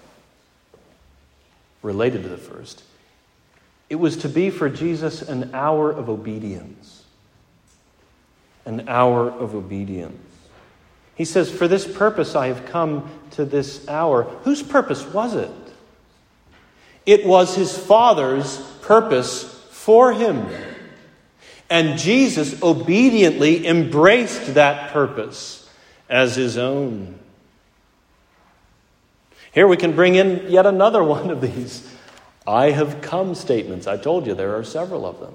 related 1.83 2.23
to 2.23 2.29
the 2.29 2.37
first. 2.37 2.83
It 3.89 3.97
was 3.97 4.17
to 4.19 4.29
be 4.29 4.51
for 4.51 4.69
Jesus 4.69 5.23
an 5.23 5.55
hour 5.55 5.91
of 5.91 6.09
obedience. 6.09 7.05
An 8.65 8.89
hour 8.89 9.29
of 9.29 9.55
obedience. 9.55 10.19
He 11.15 11.25
says, 11.25 11.51
For 11.51 11.69
this 11.69 11.87
purpose 11.87 12.35
I 12.35 12.47
have 12.47 12.67
come 12.67 13.11
to 13.33 13.45
this 13.45 13.87
hour. 13.89 14.25
Whose 14.45 14.63
purpose 14.63 15.05
was 15.07 15.35
it? 15.35 15.51
It 17.07 17.27
was 17.27 17.55
his 17.55 17.77
Father's 17.77 18.59
purpose 18.83 19.45
for 19.71 20.13
him. 20.13 20.47
And 21.69 21.99
Jesus 21.99 22.63
obediently 22.63 23.67
embraced 23.67 24.55
that 24.55 24.93
purpose 24.93 25.69
as 26.09 26.37
his 26.37 26.59
own. 26.59 27.19
Here 29.53 29.67
we 29.67 29.77
can 29.77 29.97
bring 29.97 30.15
in 30.15 30.51
yet 30.51 30.67
another 30.67 31.03
one 31.05 31.31
of 31.31 31.41
these 31.41 31.89
I 32.47 32.71
have 32.71 33.01
come 33.03 33.35
statements. 33.35 33.87
I 33.87 33.97
told 33.97 34.27
you 34.27 34.35
there 34.35 34.57
are 34.57 34.65
several 34.65 35.07
of 35.07 35.21
them. 35.21 35.35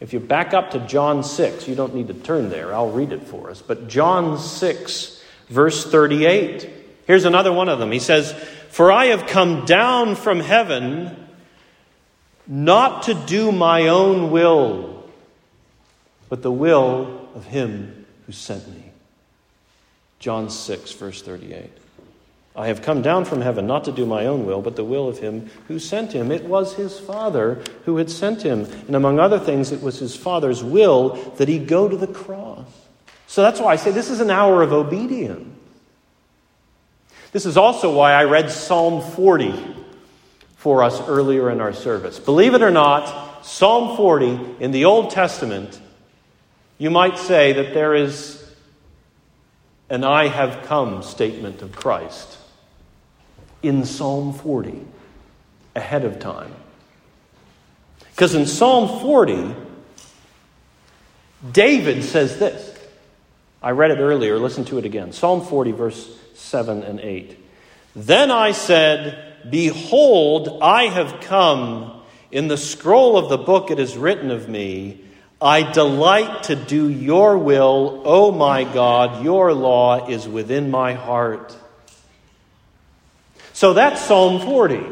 If 0.00 0.12
you 0.12 0.20
back 0.20 0.52
up 0.52 0.72
to 0.72 0.80
John 0.80 1.24
6, 1.24 1.66
you 1.66 1.74
don't 1.74 1.94
need 1.94 2.08
to 2.08 2.14
turn 2.14 2.50
there, 2.50 2.74
I'll 2.74 2.90
read 2.90 3.12
it 3.12 3.24
for 3.24 3.50
us. 3.50 3.62
But 3.62 3.88
John 3.88 4.38
6, 4.38 5.24
verse 5.48 5.90
38, 5.90 6.70
here's 7.06 7.24
another 7.24 7.52
one 7.52 7.70
of 7.70 7.78
them. 7.78 7.90
He 7.90 7.98
says, 7.98 8.34
for 8.68 8.92
I 8.92 9.06
have 9.06 9.26
come 9.26 9.64
down 9.64 10.16
from 10.16 10.40
heaven 10.40 11.24
not 12.46 13.04
to 13.04 13.14
do 13.14 13.50
my 13.50 13.88
own 13.88 14.30
will, 14.30 15.08
but 16.28 16.42
the 16.42 16.52
will 16.52 17.28
of 17.34 17.46
him 17.46 18.06
who 18.26 18.32
sent 18.32 18.68
me. 18.68 18.92
John 20.18 20.50
6, 20.50 20.92
verse 20.92 21.22
38. 21.22 21.70
I 22.54 22.68
have 22.68 22.80
come 22.80 23.02
down 23.02 23.26
from 23.26 23.42
heaven 23.42 23.66
not 23.66 23.84
to 23.84 23.92
do 23.92 24.06
my 24.06 24.26
own 24.26 24.46
will, 24.46 24.62
but 24.62 24.76
the 24.76 24.84
will 24.84 25.08
of 25.08 25.18
him 25.18 25.50
who 25.68 25.78
sent 25.78 26.12
him. 26.12 26.32
It 26.32 26.44
was 26.44 26.74
his 26.74 26.98
Father 26.98 27.62
who 27.84 27.98
had 27.98 28.10
sent 28.10 28.42
him. 28.42 28.64
And 28.86 28.96
among 28.96 29.18
other 29.18 29.38
things, 29.38 29.72
it 29.72 29.82
was 29.82 29.98
his 29.98 30.16
Father's 30.16 30.64
will 30.64 31.10
that 31.36 31.48
he 31.48 31.58
go 31.58 31.86
to 31.86 31.96
the 31.96 32.06
cross. 32.06 32.66
So 33.26 33.42
that's 33.42 33.60
why 33.60 33.72
I 33.72 33.76
say 33.76 33.90
this 33.90 34.08
is 34.08 34.20
an 34.20 34.30
hour 34.30 34.62
of 34.62 34.72
obedience. 34.72 35.55
This 37.32 37.46
is 37.46 37.56
also 37.56 37.94
why 37.94 38.12
I 38.12 38.24
read 38.24 38.50
Psalm 38.50 39.02
40 39.02 39.52
for 40.56 40.82
us 40.82 41.00
earlier 41.06 41.50
in 41.50 41.60
our 41.60 41.72
service. 41.72 42.18
Believe 42.18 42.54
it 42.54 42.62
or 42.62 42.70
not, 42.70 43.44
Psalm 43.44 43.96
40 43.96 44.56
in 44.60 44.72
the 44.72 44.84
Old 44.84 45.10
Testament, 45.10 45.80
you 46.78 46.90
might 46.90 47.18
say 47.18 47.52
that 47.52 47.74
there 47.74 47.94
is 47.94 48.42
an 49.88 50.02
I 50.02 50.26
have 50.26 50.66
come 50.66 51.02
statement 51.02 51.62
of 51.62 51.74
Christ 51.74 52.38
in 53.62 53.84
Psalm 53.84 54.32
40 54.32 54.84
ahead 55.74 56.04
of 56.04 56.18
time. 56.18 56.52
Because 58.10 58.34
in 58.34 58.46
Psalm 58.46 59.00
40, 59.00 59.54
David 61.52 62.02
says 62.02 62.38
this. 62.38 62.72
I 63.62 63.70
read 63.70 63.90
it 63.90 63.98
earlier, 63.98 64.38
listen 64.38 64.64
to 64.66 64.78
it 64.78 64.84
again. 64.84 65.12
Psalm 65.12 65.44
40, 65.44 65.72
verse 65.72 66.18
7 66.38 66.82
and 66.82 67.00
8. 67.00 67.38
Then 67.94 68.30
I 68.30 68.52
said, 68.52 69.34
Behold, 69.48 70.58
I 70.62 70.84
have 70.84 71.20
come. 71.20 72.02
In 72.30 72.48
the 72.48 72.56
scroll 72.56 73.16
of 73.16 73.28
the 73.28 73.38
book 73.38 73.70
it 73.70 73.78
is 73.78 73.96
written 73.96 74.30
of 74.30 74.48
me, 74.48 75.00
I 75.40 75.70
delight 75.70 76.44
to 76.44 76.56
do 76.56 76.88
your 76.88 77.38
will, 77.38 78.02
O 78.04 78.32
my 78.32 78.64
God, 78.64 79.22
your 79.24 79.52
law 79.52 80.08
is 80.08 80.26
within 80.26 80.70
my 80.70 80.94
heart. 80.94 81.56
So 83.52 83.72
that's 83.72 84.00
Psalm 84.02 84.40
40. 84.40 84.84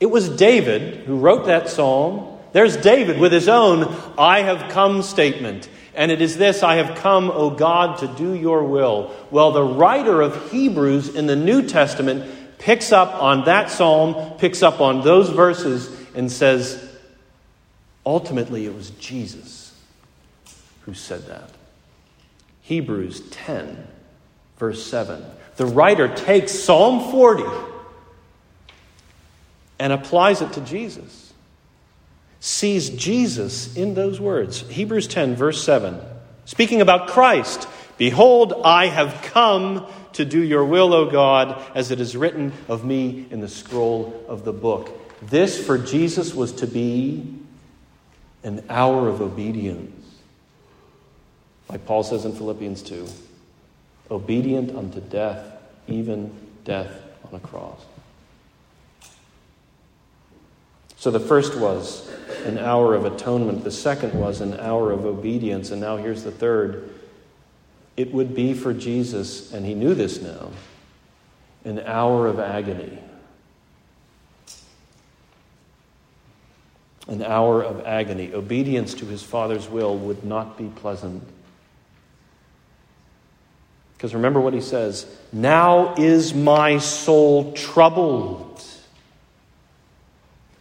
It 0.00 0.06
was 0.06 0.28
David 0.28 1.04
who 1.04 1.18
wrote 1.18 1.46
that 1.46 1.68
psalm. 1.68 2.38
There's 2.52 2.76
David 2.76 3.18
with 3.18 3.32
his 3.32 3.48
own 3.48 3.94
I 4.18 4.42
have 4.42 4.70
come 4.70 5.02
statement. 5.02 5.68
And 5.94 6.10
it 6.10 6.22
is 6.22 6.36
this 6.36 6.62
I 6.62 6.76
have 6.76 6.98
come, 6.98 7.30
O 7.30 7.50
God, 7.50 7.98
to 7.98 8.06
do 8.06 8.34
your 8.34 8.64
will. 8.64 9.14
Well, 9.30 9.52
the 9.52 9.62
writer 9.62 10.20
of 10.20 10.50
Hebrews 10.50 11.14
in 11.14 11.26
the 11.26 11.36
New 11.36 11.66
Testament 11.66 12.58
picks 12.58 12.92
up 12.92 13.14
on 13.14 13.44
that 13.44 13.70
psalm, 13.70 14.38
picks 14.38 14.62
up 14.62 14.80
on 14.80 15.02
those 15.02 15.30
verses, 15.30 15.90
and 16.14 16.30
says, 16.30 16.88
ultimately, 18.04 18.66
it 18.66 18.74
was 18.74 18.90
Jesus 18.90 19.78
who 20.82 20.94
said 20.94 21.26
that. 21.26 21.50
Hebrews 22.62 23.28
10, 23.30 23.86
verse 24.58 24.84
7 24.84 25.24
the 25.60 25.66
writer 25.66 26.08
takes 26.08 26.52
Psalm 26.52 27.10
40 27.10 27.44
and 29.78 29.92
applies 29.92 30.40
it 30.40 30.54
to 30.54 30.62
Jesus. 30.62 31.29
Sees 32.40 32.90
Jesus 32.90 33.76
in 33.76 33.94
those 33.94 34.20
words. 34.20 34.62
Hebrews 34.68 35.06
10, 35.06 35.36
verse 35.36 35.62
7. 35.62 36.00
Speaking 36.46 36.80
about 36.80 37.08
Christ, 37.08 37.68
Behold, 38.00 38.62
I 38.64 38.86
have 38.86 39.20
come 39.24 39.86
to 40.14 40.24
do 40.24 40.40
your 40.40 40.64
will, 40.64 40.94
O 40.94 41.10
God, 41.10 41.62
as 41.74 41.90
it 41.90 42.00
is 42.00 42.16
written 42.16 42.50
of 42.66 42.82
me 42.82 43.26
in 43.30 43.40
the 43.40 43.48
scroll 43.48 44.24
of 44.26 44.42
the 44.42 44.54
book. 44.54 44.90
This 45.20 45.62
for 45.62 45.76
Jesus 45.76 46.34
was 46.34 46.52
to 46.52 46.66
be 46.66 47.36
an 48.42 48.64
hour 48.70 49.06
of 49.06 49.20
obedience. 49.20 50.06
Like 51.68 51.84
Paul 51.84 52.02
says 52.02 52.24
in 52.24 52.32
Philippians 52.32 52.80
2 52.80 53.06
obedient 54.10 54.74
unto 54.74 55.00
death, 55.00 55.44
even 55.86 56.34
death 56.64 56.90
on 57.28 57.34
a 57.34 57.40
cross. 57.40 57.84
So 61.00 61.10
the 61.10 61.18
first 61.18 61.56
was 61.56 62.06
an 62.44 62.58
hour 62.58 62.94
of 62.94 63.06
atonement, 63.06 63.64
the 63.64 63.70
second 63.70 64.12
was 64.12 64.42
an 64.42 64.60
hour 64.60 64.92
of 64.92 65.06
obedience, 65.06 65.70
and 65.70 65.80
now 65.80 65.96
here's 65.96 66.24
the 66.24 66.30
third. 66.30 66.90
It 67.96 68.12
would 68.12 68.34
be 68.34 68.52
for 68.52 68.74
Jesus, 68.74 69.50
and 69.54 69.64
he 69.64 69.72
knew 69.72 69.94
this 69.94 70.20
now, 70.20 70.50
an 71.64 71.78
hour 71.80 72.26
of 72.26 72.38
agony. 72.38 72.98
An 77.08 77.22
hour 77.22 77.62
of 77.62 77.86
agony. 77.86 78.34
Obedience 78.34 78.92
to 78.92 79.06
his 79.06 79.22
Father's 79.22 79.70
will 79.70 79.96
would 79.96 80.22
not 80.22 80.58
be 80.58 80.66
pleasant. 80.66 81.26
Because 83.96 84.12
remember 84.12 84.38
what 84.38 84.52
he 84.52 84.60
says 84.60 85.06
Now 85.32 85.94
is 85.94 86.34
my 86.34 86.76
soul 86.76 87.54
troubled. 87.54 88.50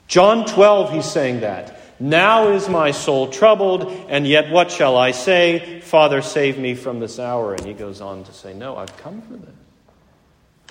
John 0.10 0.46
12, 0.46 0.92
he's 0.92 1.06
saying 1.06 1.42
that. 1.42 1.80
Now 2.00 2.50
is 2.50 2.68
my 2.68 2.92
soul 2.92 3.28
troubled, 3.28 3.84
and 4.10 4.26
yet 4.26 4.50
what 4.50 4.72
shall 4.72 4.98
I 4.98 5.12
say? 5.12 5.82
Father, 5.82 6.22
save 6.22 6.58
me 6.58 6.74
from 6.74 7.00
this 7.00 7.20
hour. 7.20 7.54
And 7.54 7.64
he 7.64 7.74
goes 7.74 8.02
on 8.02 8.24
to 8.24 8.34
say, 8.34 8.54
No, 8.54 8.76
I've 8.76 8.96
come 8.98 9.22
for 9.22 9.34
this. 9.34 9.56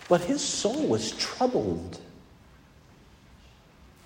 But 0.09 0.22
his 0.22 0.42
soul 0.42 0.87
was 0.88 1.12
troubled. 1.12 2.01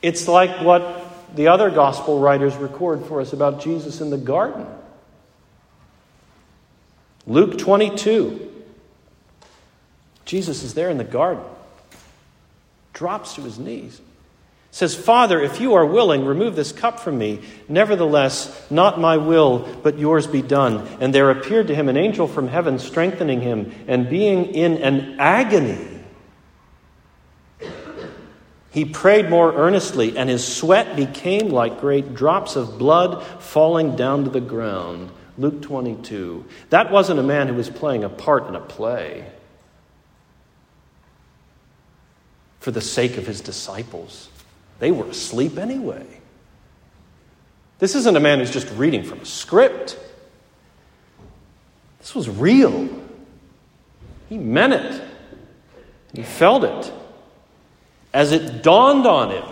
It's 0.02 0.28
like 0.28 0.62
what 0.62 1.34
the 1.34 1.48
other 1.48 1.70
gospel 1.70 2.18
writers 2.18 2.54
record 2.56 3.06
for 3.06 3.20
us 3.20 3.32
about 3.32 3.60
Jesus 3.60 4.00
in 4.00 4.10
the 4.10 4.18
garden. 4.18 4.66
Luke 7.26 7.56
22. 7.56 8.50
Jesus 10.24 10.62
is 10.62 10.74
there 10.74 10.90
in 10.90 10.98
the 10.98 11.04
garden, 11.04 11.44
drops 12.92 13.34
to 13.34 13.42
his 13.42 13.58
knees, 13.58 14.00
says, 14.72 14.96
Father, 14.96 15.40
if 15.40 15.60
you 15.60 15.74
are 15.74 15.86
willing, 15.86 16.24
remove 16.24 16.56
this 16.56 16.72
cup 16.72 16.98
from 16.98 17.18
me. 17.18 17.40
Nevertheless, 17.68 18.66
not 18.70 18.98
my 18.98 19.18
will, 19.18 19.68
but 19.82 19.98
yours 19.98 20.26
be 20.26 20.42
done. 20.42 20.88
And 20.98 21.14
there 21.14 21.30
appeared 21.30 21.68
to 21.68 21.74
him 21.74 21.88
an 21.88 21.96
angel 21.96 22.26
from 22.26 22.48
heaven, 22.48 22.78
strengthening 22.78 23.42
him, 23.42 23.72
and 23.86 24.08
being 24.08 24.46
in 24.46 24.78
an 24.78 25.20
agony. 25.20 25.78
He 28.70 28.86
prayed 28.86 29.28
more 29.28 29.52
earnestly, 29.54 30.16
and 30.16 30.30
his 30.30 30.46
sweat 30.46 30.96
became 30.96 31.50
like 31.50 31.78
great 31.78 32.14
drops 32.14 32.56
of 32.56 32.78
blood 32.78 33.22
falling 33.40 33.94
down 33.94 34.24
to 34.24 34.30
the 34.30 34.40
ground. 34.40 35.10
Luke 35.36 35.60
22. 35.60 36.46
That 36.70 36.90
wasn't 36.90 37.20
a 37.20 37.22
man 37.22 37.48
who 37.48 37.54
was 37.54 37.68
playing 37.68 38.04
a 38.04 38.08
part 38.08 38.48
in 38.48 38.54
a 38.54 38.60
play. 38.60 39.26
for 42.62 42.70
the 42.70 42.80
sake 42.80 43.16
of 43.16 43.26
his 43.26 43.40
disciples. 43.40 44.28
They 44.82 44.90
were 44.90 45.06
asleep 45.06 45.58
anyway. 45.58 46.04
This 47.78 47.94
isn't 47.94 48.16
a 48.16 48.18
man 48.18 48.40
who's 48.40 48.50
just 48.50 48.68
reading 48.72 49.04
from 49.04 49.20
a 49.20 49.24
script. 49.24 49.96
This 52.00 52.16
was 52.16 52.28
real. 52.28 52.88
He 54.28 54.38
meant 54.38 54.72
it. 54.72 55.02
He 56.12 56.24
felt 56.24 56.64
it. 56.64 56.92
As 58.12 58.32
it 58.32 58.64
dawned 58.64 59.06
on 59.06 59.30
him 59.30 59.44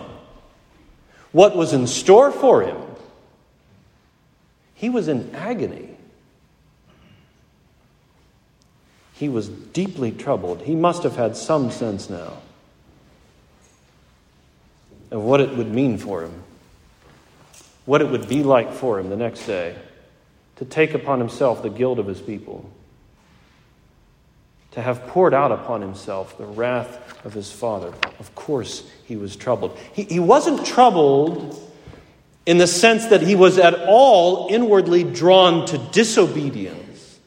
what 1.31 1.57
was 1.57 1.73
in 1.73 1.87
store 1.87 2.33
for 2.33 2.63
him, 2.63 2.79
he 4.75 4.91
was 4.91 5.07
in 5.07 5.33
agony. 5.33 5.97
He 9.13 9.29
was 9.29 9.49
deeply 9.49 10.11
troubled. 10.11 10.63
He 10.63 10.75
must 10.75 11.05
have 11.05 11.15
had 11.15 11.37
some 11.37 11.71
sense 11.71 12.11
now 12.11 12.39
of 15.11 15.23
what 15.23 15.41
it 15.41 15.57
would 15.57 15.73
mean 15.73 15.99
for 15.99 16.23
him, 16.23 16.43
what 17.85 18.01
it 18.01 18.09
would 18.09 18.29
be 18.29 18.43
like 18.43 18.73
for 18.73 18.99
him 18.99 19.11
the 19.11 19.17
next 19.17 19.47
day 19.47 19.77
to 20.57 20.65
take 20.65 20.95
upon 20.95 21.19
himself 21.19 21.63
the 21.63 21.71
guilt 21.71 21.99
of 21.99 22.07
his 22.07 22.21
people, 22.21 22.71
to 24.73 24.83
have 24.83 25.07
poured 25.09 25.35
out 25.35 25.51
upon 25.51 25.81
himself 25.81 26.37
the 26.39 26.45
wrath 26.45 27.25
of 27.25 27.33
his 27.33 27.51
father. 27.51 27.93
Of 28.19 28.35
course, 28.35 28.89
he 29.07 29.17
was 29.17 29.37
troubled. 29.37 29.77
He, 29.93 30.05
he 30.05 30.21
wasn't 30.21 30.65
troubled 30.65 31.59
in 32.47 32.59
the 32.59 32.67
sense 32.67 33.07
that 33.07 33.23
he 33.23 33.35
was 33.35 33.59
at 33.59 33.75
all 33.89 34.49
inwardly 34.51 35.03
drawn 35.03 35.67
to 35.67 35.79
disobedience, 35.79 37.19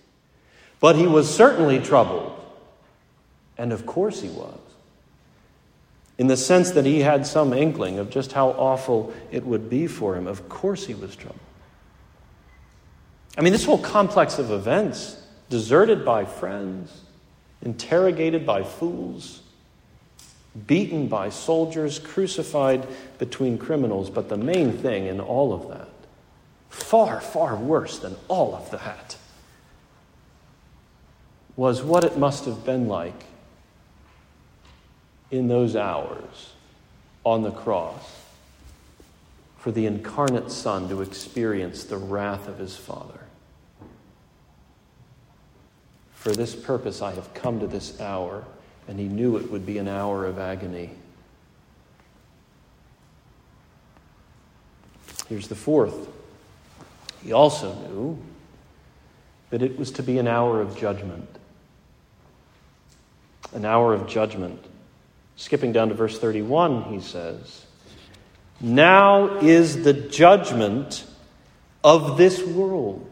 but 0.80 0.96
he 0.96 1.08
was 1.08 1.34
certainly 1.34 1.80
troubled. 1.80 2.30
And 3.58 3.74
of 3.74 3.86
course, 3.86 4.22
he 4.22 4.30
was 4.30 4.60
in 6.18 6.28
the 6.28 6.38
sense 6.38 6.72
that 6.72 6.86
he 6.86 7.00
had 7.00 7.26
some 7.26 7.54
inkling 7.54 7.98
of 7.98 8.10
just 8.10 8.34
how 8.34 8.50
awful 8.50 9.14
it 9.32 9.46
would 9.46 9.70
be 9.70 9.88
for 9.88 10.16
him. 10.16 10.28
Of 10.28 10.48
course, 10.48 10.86
he 10.86 10.94
was 10.94 11.16
troubled. 11.16 11.40
I 13.38 13.42
mean, 13.42 13.52
this 13.52 13.66
whole 13.66 13.80
complex 13.80 14.38
of 14.38 14.52
events 14.52 15.20
deserted 15.50 16.06
by 16.06 16.26
friends, 16.26 17.02
interrogated 17.64 18.46
by 18.46 18.64
fools, 18.64 19.42
beaten 20.68 21.08
by 21.08 21.30
soldiers, 21.30 21.98
crucified 21.98 22.88
between 23.18 23.58
criminals. 23.58 24.12
But 24.12 24.30
the 24.30 24.38
main 24.38 24.72
thing 24.72 25.08
in 25.08 25.20
all 25.20 25.52
of 25.52 25.70
that, 25.70 25.90
far, 26.70 27.22
far 27.22 27.56
worse 27.56 27.98
than 27.98 28.16
all 28.28 28.54
of 28.56 28.70
that, 28.70 29.18
was 31.56 31.82
what 31.82 32.04
it 32.04 32.18
must 32.18 32.46
have 32.46 32.64
been 32.64 32.88
like 32.88 33.26
in 35.34 35.48
those 35.48 35.76
hours 35.76 36.54
on 37.24 37.42
the 37.42 37.50
cross 37.50 38.22
for 39.58 39.72
the 39.72 39.88
incarnate 39.88 40.52
Son 40.52 40.88
to 40.90 41.02
experience 41.02 41.86
the 41.86 41.98
wrath 41.98 42.48
of 42.48 42.60
his 42.60 42.78
Father. 42.78 43.20
For 46.14 46.34
this 46.34 46.56
purpose 46.56 47.02
I 47.02 47.14
have 47.14 47.34
come 47.34 47.60
to 47.62 47.68
this 47.68 48.00
hour, 48.00 48.46
and 48.88 49.00
he 49.00 49.08
knew 49.08 49.36
it 49.38 49.50
would 49.50 49.66
be 49.66 49.80
an 49.80 49.88
hour 49.88 50.28
of 50.28 50.38
agony. 50.38 50.92
Here's 55.30 55.48
the 55.48 55.56
fourth. 55.56 56.10
He 57.24 57.34
also 57.34 57.74
knew 57.74 58.20
that 59.50 59.64
it 59.64 59.80
was 59.80 59.90
to 59.94 60.04
be 60.04 60.20
an 60.20 60.28
hour 60.28 60.62
of 60.62 60.78
judgment. 60.78 61.28
An 63.54 63.66
hour 63.66 63.96
of 63.96 64.08
judgment. 64.08 64.64
Skipping 65.36 65.72
down 65.72 65.90
to 65.90 65.96
verse 65.96 66.18
31, 66.20 66.84
he 66.94 67.00
says, 67.00 67.66
Now 68.62 69.40
is 69.40 69.84
the 69.84 69.94
judgment 69.94 71.06
of 71.84 72.18
this 72.18 72.44
world. 72.44 73.08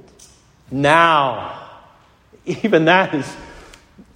Now. 0.69 1.57
Even 2.45 2.85
that 2.85 3.13
is 3.13 3.35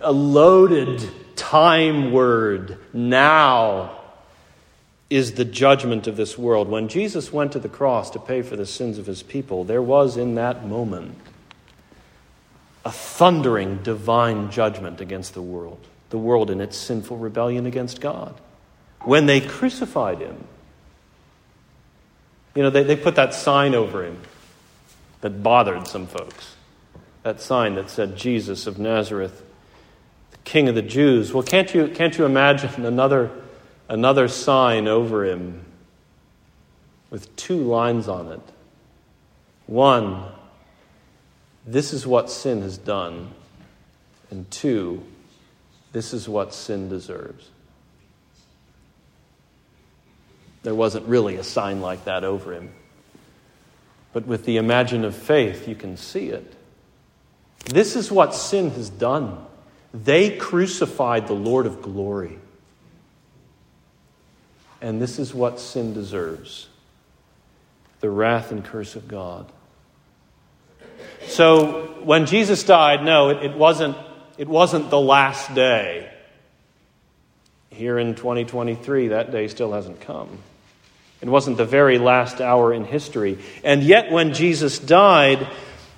a 0.02 0.12
loaded 0.12 1.08
time 1.36 2.12
word. 2.12 2.78
Now 2.94 4.00
is 5.10 5.34
the 5.34 5.46
judgment 5.46 6.08
of 6.08 6.18
this 6.18 6.38
world. 6.38 6.68
When 6.68 6.88
Jesus 6.88 7.32
went 7.32 7.52
to 7.52 7.60
the 7.60 7.70
cross 7.70 8.10
to 8.12 8.20
pay 8.20 8.42
for 8.42 8.56
the 8.56 8.66
sins 8.66 8.98
of 8.98 9.06
his 9.06 9.22
people, 9.22 9.64
there 9.64 9.82
was 9.82 10.18
in 10.18 10.36
that 10.36 10.66
moment 10.66 11.16
a 12.84 12.92
thundering 12.92 13.78
divine 13.78 14.52
judgment 14.52 15.02
against 15.02 15.34
the 15.34 15.42
world, 15.42 15.86
the 16.10 16.18
world 16.18 16.50
in 16.50 16.62
its 16.62 16.78
sinful 16.78 17.18
rebellion 17.18 17.66
against 17.66 18.02
God. 18.02 18.40
When 19.02 19.26
they 19.26 19.42
crucified 19.42 20.20
him, 20.20 20.44
you 22.56 22.64
know, 22.64 22.70
they, 22.70 22.84
they 22.84 22.96
put 22.96 23.16
that 23.16 23.34
sign 23.34 23.76
over 23.76 24.06
him 24.06 24.20
that 25.22 25.44
bothered 25.44 25.88
some 25.88 26.08
folks. 26.08 26.56
That 27.24 27.42
sign 27.42 27.76
that 27.76 27.90
said, 27.90 28.16
Jesus 28.16 28.68
of 28.68 28.80
Nazareth, 28.80 29.44
the 30.32 30.38
King 30.46 30.70
of 30.70 30.76
the 30.76 30.82
Jews. 30.82 31.34
Well, 31.34 31.44
can't 31.44 31.74
you, 31.74 31.88
can't 31.88 32.18
you 32.18 32.26
imagine 32.26 32.86
another 32.86 33.32
another 33.90 34.28
sign 34.28 34.88
over 34.88 35.26
him 35.26 35.64
with 37.10 37.36
two 37.36 37.58
lines 37.58 38.08
on 38.08 38.32
it. 38.32 38.42
One, 39.68 40.26
this 41.66 41.94
is 41.94 42.06
what 42.06 42.30
sin 42.30 42.62
has 42.62 42.78
done. 42.78 43.32
And 44.32 44.50
two, 44.52 45.04
this 45.96 46.14
is 46.14 46.28
what 46.28 46.54
sin 46.54 46.90
deserves. 46.90 47.50
There 50.64 50.76
wasn't 50.76 51.08
really 51.08 51.38
a 51.38 51.44
sign 51.44 51.80
like 51.80 52.04
that 52.04 52.26
over 52.26 52.52
him. 52.52 52.74
But 54.12 54.28
with 54.28 54.44
the 54.44 54.58
imagine 54.58 55.06
of 55.06 55.16
faith, 55.16 55.70
you 55.70 55.76
can 55.76 55.96
see 55.96 56.28
it. 56.28 56.54
This 57.64 57.96
is 57.96 58.12
what 58.12 58.36
sin 58.36 58.72
has 58.72 58.90
done. 58.90 59.46
They 59.94 60.36
crucified 60.36 61.28
the 61.28 61.34
Lord 61.34 61.66
of 61.66 61.82
glory. 61.82 62.40
And 64.82 65.02
this 65.02 65.18
is 65.18 65.34
what 65.34 65.62
sin 65.62 65.94
deserves 65.94 66.68
the 68.02 68.10
wrath 68.10 68.52
and 68.52 68.66
curse 68.66 68.98
of 68.98 69.08
God. 69.08 69.50
So 71.28 72.02
when 72.04 72.26
Jesus 72.26 72.64
died, 72.64 73.04
no, 73.04 73.30
it, 73.30 73.52
it, 73.52 73.58
wasn't, 73.58 73.96
it 74.38 74.48
wasn't 74.48 74.90
the 74.90 75.00
last 75.00 75.54
day. 75.54 76.12
Here 77.70 78.00
in 78.00 78.16
2023, 78.16 79.10
that 79.10 79.32
day 79.32 79.48
still 79.48 79.74
hasn't 79.74 80.02
come. 80.02 80.40
It 81.22 81.30
wasn't 81.30 81.58
the 81.58 81.66
very 81.66 81.98
last 81.98 82.42
hour 82.42 82.74
in 82.74 82.86
history. 82.86 83.40
And 83.64 83.84
yet, 83.84 84.12
when 84.12 84.34
Jesus 84.34 84.80
died, 84.80 85.48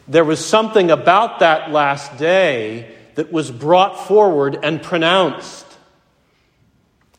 there 0.08 0.24
was 0.24 0.44
something 0.44 0.90
about 0.90 1.40
that 1.40 1.72
last 1.72 2.18
day 2.18 2.96
that 3.16 3.32
was 3.32 3.52
brought 3.52 4.08
forward 4.08 4.58
and 4.64 4.82
pronounced 4.82 5.66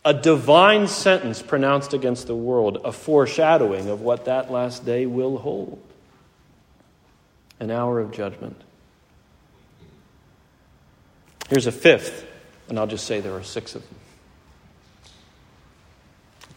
a 0.05 0.15
divine 0.15 0.87
sentence 0.87 1.43
pronounced 1.43 1.93
against 1.93 2.27
the 2.29 2.35
world, 2.35 2.79
a 2.83 2.93
foreshadowing 2.93 3.91
of 3.91 4.01
what 4.01 4.25
that 4.25 4.51
last 4.51 4.87
day 4.87 5.05
will 5.05 5.37
hold 5.37 5.83
an 7.61 7.71
hour 7.71 8.01
of 8.01 8.11
judgment. 8.13 8.59
Here's 11.49 11.67
a 11.67 11.73
fifth, 11.73 12.27
and 12.69 12.79
I'll 12.79 12.87
just 12.87 13.07
say 13.07 13.21
there 13.21 13.35
are 13.35 13.43
six 13.43 13.75
of 13.75 13.83
them 13.83 13.99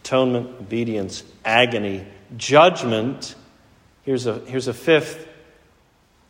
atonement, 0.03 0.49
obedience, 0.59 1.23
agony, 1.45 2.05
judgment. 2.35 3.35
Here's 4.03 4.25
a, 4.25 4.39
here's 4.39 4.67
a 4.67 4.73
fifth. 4.73 5.25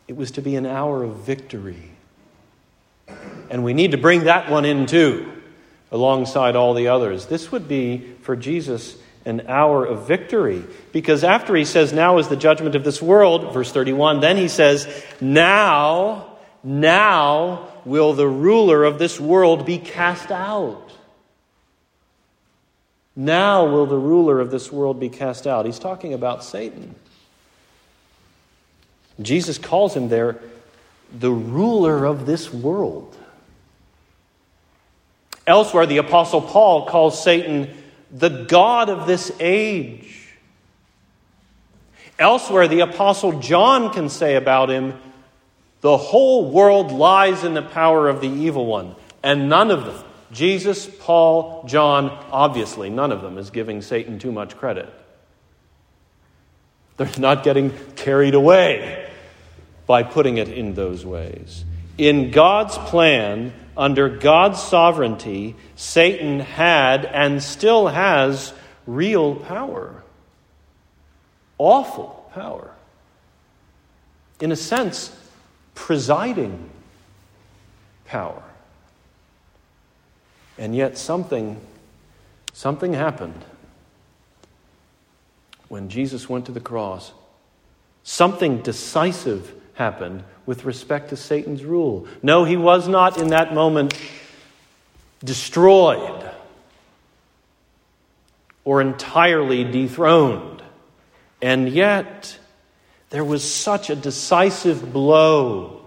It 0.06 0.16
was 0.16 0.30
to 0.32 0.42
be 0.42 0.54
an 0.54 0.66
hour 0.66 1.02
of 1.02 1.16
victory. 1.16 1.90
And 3.50 3.64
we 3.64 3.72
need 3.72 3.90
to 3.90 3.96
bring 3.96 4.24
that 4.24 4.50
one 4.50 4.64
in 4.64 4.86
too 4.86 5.32
alongside 5.90 6.54
all 6.54 6.74
the 6.74 6.88
others. 6.88 7.26
This 7.26 7.50
would 7.50 7.66
be 7.66 8.14
for 8.22 8.36
Jesus 8.36 8.96
an 9.24 9.46
hour 9.48 9.84
of 9.84 10.06
victory. 10.06 10.64
Because 10.92 11.24
after 11.24 11.56
he 11.56 11.64
says, 11.64 11.92
Now 11.92 12.18
is 12.18 12.28
the 12.28 12.36
judgment 12.36 12.76
of 12.76 12.84
this 12.84 13.02
world, 13.02 13.52
verse 13.52 13.72
31, 13.72 14.20
then 14.20 14.36
he 14.36 14.48
says, 14.48 14.86
Now, 15.20 16.36
now 16.62 17.71
will 17.84 18.12
the 18.12 18.28
ruler 18.28 18.84
of 18.84 18.98
this 18.98 19.18
world 19.18 19.66
be 19.66 19.78
cast 19.78 20.30
out. 20.30 20.90
Now 23.14 23.66
will 23.66 23.86
the 23.86 23.98
ruler 23.98 24.40
of 24.40 24.50
this 24.50 24.72
world 24.72 24.98
be 24.98 25.08
cast 25.08 25.46
out. 25.46 25.66
He's 25.66 25.78
talking 25.78 26.14
about 26.14 26.44
Satan. 26.44 26.94
Jesus 29.20 29.58
calls 29.58 29.94
him 29.94 30.08
there 30.08 30.40
the 31.12 31.30
ruler 31.30 32.06
of 32.06 32.24
this 32.24 32.52
world. 32.52 33.16
Elsewhere, 35.46 35.86
the 35.86 35.98
Apostle 35.98 36.40
Paul 36.40 36.86
calls 36.86 37.22
Satan 37.22 37.68
the 38.10 38.28
God 38.28 38.88
of 38.88 39.06
this 39.06 39.32
age. 39.40 40.28
Elsewhere, 42.18 42.68
the 42.68 42.80
Apostle 42.80 43.40
John 43.40 43.92
can 43.92 44.08
say 44.08 44.36
about 44.36 44.70
him, 44.70 44.98
the 45.82 45.96
whole 45.96 46.50
world 46.50 46.90
lies 46.90 47.44
in 47.44 47.54
the 47.54 47.62
power 47.62 48.08
of 48.08 48.20
the 48.20 48.28
evil 48.28 48.64
one, 48.64 48.94
and 49.22 49.48
none 49.48 49.70
of 49.70 49.84
them, 49.84 50.04
Jesus, 50.32 50.86
Paul, 50.86 51.64
John, 51.66 52.08
obviously, 52.30 52.88
none 52.88 53.12
of 53.12 53.20
them 53.20 53.36
is 53.36 53.50
giving 53.50 53.82
Satan 53.82 54.18
too 54.18 54.32
much 54.32 54.56
credit. 54.56 54.88
They're 56.96 57.10
not 57.18 57.42
getting 57.42 57.72
carried 57.96 58.34
away 58.34 59.10
by 59.86 60.04
putting 60.04 60.38
it 60.38 60.48
in 60.48 60.74
those 60.74 61.04
ways. 61.04 61.64
In 61.98 62.30
God's 62.30 62.78
plan, 62.78 63.52
under 63.76 64.08
God's 64.08 64.62
sovereignty, 64.62 65.56
Satan 65.76 66.40
had 66.40 67.04
and 67.04 67.42
still 67.42 67.88
has 67.88 68.54
real 68.86 69.34
power. 69.34 70.02
Awful 71.58 72.30
power. 72.34 72.70
In 74.40 74.52
a 74.52 74.56
sense, 74.56 75.14
presiding 75.74 76.70
power. 78.04 78.42
And 80.58 80.76
yet 80.76 80.98
something 80.98 81.60
something 82.52 82.92
happened 82.92 83.44
when 85.68 85.88
Jesus 85.88 86.28
went 86.28 86.46
to 86.46 86.52
the 86.52 86.60
cross. 86.60 87.12
Something 88.04 88.58
decisive 88.58 89.54
happened 89.74 90.24
with 90.44 90.64
respect 90.64 91.10
to 91.10 91.16
Satan's 91.16 91.64
rule. 91.64 92.06
No, 92.22 92.44
he 92.44 92.56
was 92.56 92.88
not 92.88 93.18
in 93.18 93.28
that 93.28 93.54
moment 93.54 93.98
destroyed 95.24 96.30
or 98.64 98.80
entirely 98.80 99.64
dethroned. 99.64 100.62
And 101.40 101.68
yet, 101.68 102.38
there 103.12 103.24
was 103.24 103.44
such 103.44 103.90
a 103.90 103.94
decisive 103.94 104.90
blow 104.90 105.86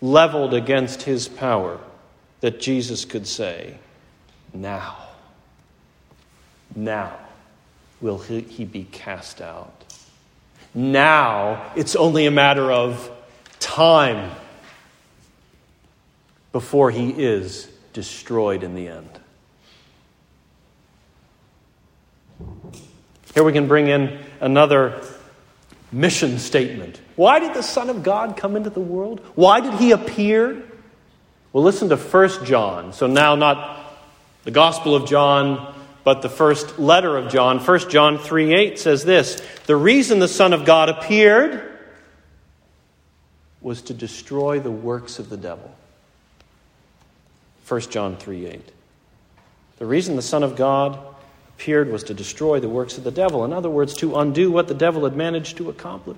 leveled 0.00 0.54
against 0.54 1.02
his 1.02 1.28
power 1.28 1.78
that 2.40 2.62
Jesus 2.62 3.04
could 3.04 3.26
say, 3.26 3.76
Now, 4.54 4.96
now 6.74 7.14
will 8.00 8.16
he 8.16 8.64
be 8.64 8.84
cast 8.84 9.42
out. 9.42 9.84
Now 10.72 11.72
it's 11.76 11.94
only 11.94 12.24
a 12.24 12.30
matter 12.30 12.72
of 12.72 13.10
time 13.58 14.34
before 16.52 16.90
he 16.90 17.10
is 17.10 17.70
destroyed 17.92 18.62
in 18.62 18.74
the 18.74 18.88
end. 18.88 19.20
Here 23.34 23.44
we 23.44 23.52
can 23.52 23.68
bring 23.68 23.88
in 23.88 24.18
another 24.40 25.04
mission 25.92 26.38
statement. 26.38 27.00
Why 27.16 27.38
did 27.38 27.54
the 27.54 27.62
Son 27.62 27.90
of 27.90 28.02
God 28.02 28.36
come 28.36 28.56
into 28.56 28.70
the 28.70 28.80
world? 28.80 29.20
Why 29.34 29.60
did 29.60 29.74
he 29.74 29.92
appear? 29.92 30.62
Well, 31.52 31.64
listen 31.64 31.88
to 31.88 31.96
1 31.96 32.44
John. 32.44 32.92
So 32.92 33.06
now, 33.06 33.34
not 33.34 33.98
the 34.44 34.50
Gospel 34.50 34.94
of 34.94 35.08
John, 35.08 35.74
but 36.04 36.22
the 36.22 36.28
first 36.28 36.78
letter 36.78 37.16
of 37.16 37.30
John. 37.30 37.58
1 37.58 37.90
John 37.90 38.18
3 38.18 38.54
8 38.54 38.78
says 38.78 39.04
this 39.04 39.42
The 39.66 39.76
reason 39.76 40.18
the 40.18 40.28
Son 40.28 40.52
of 40.52 40.64
God 40.64 40.88
appeared 40.88 41.66
was 43.60 43.82
to 43.82 43.94
destroy 43.94 44.60
the 44.60 44.70
works 44.70 45.18
of 45.18 45.28
the 45.28 45.36
devil. 45.36 45.74
1 47.68 47.80
John 47.82 48.16
3 48.16 48.46
8. 48.46 48.72
The 49.78 49.86
reason 49.86 50.16
the 50.16 50.22
Son 50.22 50.42
of 50.42 50.56
God 50.56 50.98
appeared 51.60 51.92
was 51.92 52.04
to 52.04 52.14
destroy 52.14 52.58
the 52.58 52.68
works 52.68 52.98
of 52.98 53.04
the 53.04 53.10
devil. 53.10 53.44
In 53.44 53.52
other 53.52 53.70
words, 53.70 53.94
to 53.98 54.16
undo 54.16 54.50
what 54.50 54.66
the 54.66 54.74
devil 54.74 55.04
had 55.04 55.14
managed 55.14 55.58
to 55.58 55.68
accomplish 55.68 56.16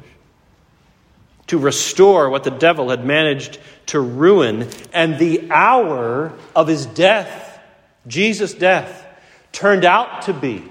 to 1.49 1.59
restore 1.59 2.31
what 2.31 2.45
the 2.45 2.51
devil 2.51 2.89
had 2.89 3.05
managed 3.05 3.59
to 3.85 4.01
ruin. 4.01 4.69
And 4.93 5.19
the 5.19 5.51
hour 5.51 6.33
of 6.57 6.67
his 6.67 6.87
death, 6.87 7.61
Jesus' 8.07 8.55
death, 8.55 9.07
turned 9.53 9.85
out 9.85 10.23
to 10.23 10.33
be 10.33 10.65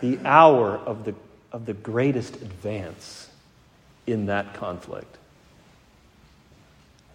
the 0.00 0.20
hour 0.24 0.76
of 0.76 1.04
the, 1.04 1.14
of 1.50 1.66
the 1.66 1.72
greatest 1.72 2.36
advance 2.36 3.28
in 4.06 4.26
that 4.26 4.54
conflict. 4.54 5.16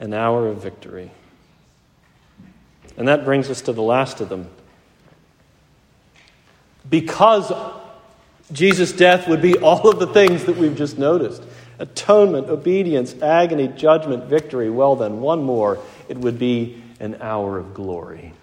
An 0.01 0.13
hour 0.13 0.47
of 0.47 0.61
victory. 0.61 1.11
And 2.97 3.07
that 3.07 3.23
brings 3.23 3.49
us 3.49 3.61
to 3.61 3.71
the 3.71 3.81
last 3.81 4.19
of 4.19 4.27
them. 4.27 4.49
Because 6.89 7.51
Jesus' 8.51 8.91
death 8.91 9.27
would 9.27 9.41
be 9.41 9.57
all 9.57 9.89
of 9.89 9.99
the 9.99 10.07
things 10.07 10.45
that 10.45 10.57
we've 10.57 10.75
just 10.75 10.97
noticed 10.97 11.43
atonement, 11.79 12.47
obedience, 12.47 13.15
agony, 13.21 13.67
judgment, 13.67 14.25
victory. 14.25 14.69
Well, 14.69 14.95
then, 14.95 15.19
one 15.19 15.43
more. 15.43 15.79
It 16.07 16.17
would 16.17 16.37
be 16.37 16.81
an 16.99 17.17
hour 17.21 17.57
of 17.57 17.73
glory. 17.73 18.33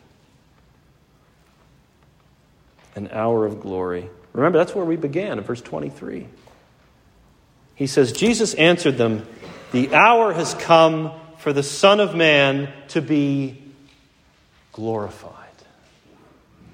An 2.97 3.09
hour 3.13 3.47
of 3.47 3.61
glory. 3.61 4.11
Remember, 4.33 4.59
that's 4.59 4.75
where 4.75 4.85
we 4.85 4.97
began 4.97 5.39
in 5.39 5.45
verse 5.45 5.63
23. 5.63 6.27
He 7.77 7.87
says, 7.87 8.11
Jesus 8.13 8.55
answered 8.55 8.99
them, 8.99 9.25
The 9.71 9.95
hour 9.95 10.33
has 10.33 10.55
come 10.55 11.13
for 11.39 11.53
the 11.53 11.63
Son 11.63 12.01
of 12.01 12.17
Man 12.17 12.73
to 12.89 13.01
be 13.01 13.63
glorified. 14.73 15.48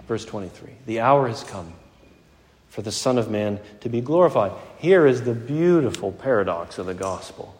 Verse 0.06 0.24
23. 0.24 0.70
The 0.86 1.00
hour 1.00 1.28
has 1.28 1.42
come 1.44 1.72
for 2.68 2.82
the 2.82 2.92
Son 2.92 3.18
of 3.18 3.30
Man 3.30 3.60
to 3.80 3.88
be 3.88 4.00
glorified. 4.00 4.52
Here 4.78 5.06
is 5.06 5.22
the 5.22 5.34
beautiful 5.34 6.12
paradox 6.12 6.78
of 6.78 6.86
the 6.86 6.94
gospel. 6.94 7.54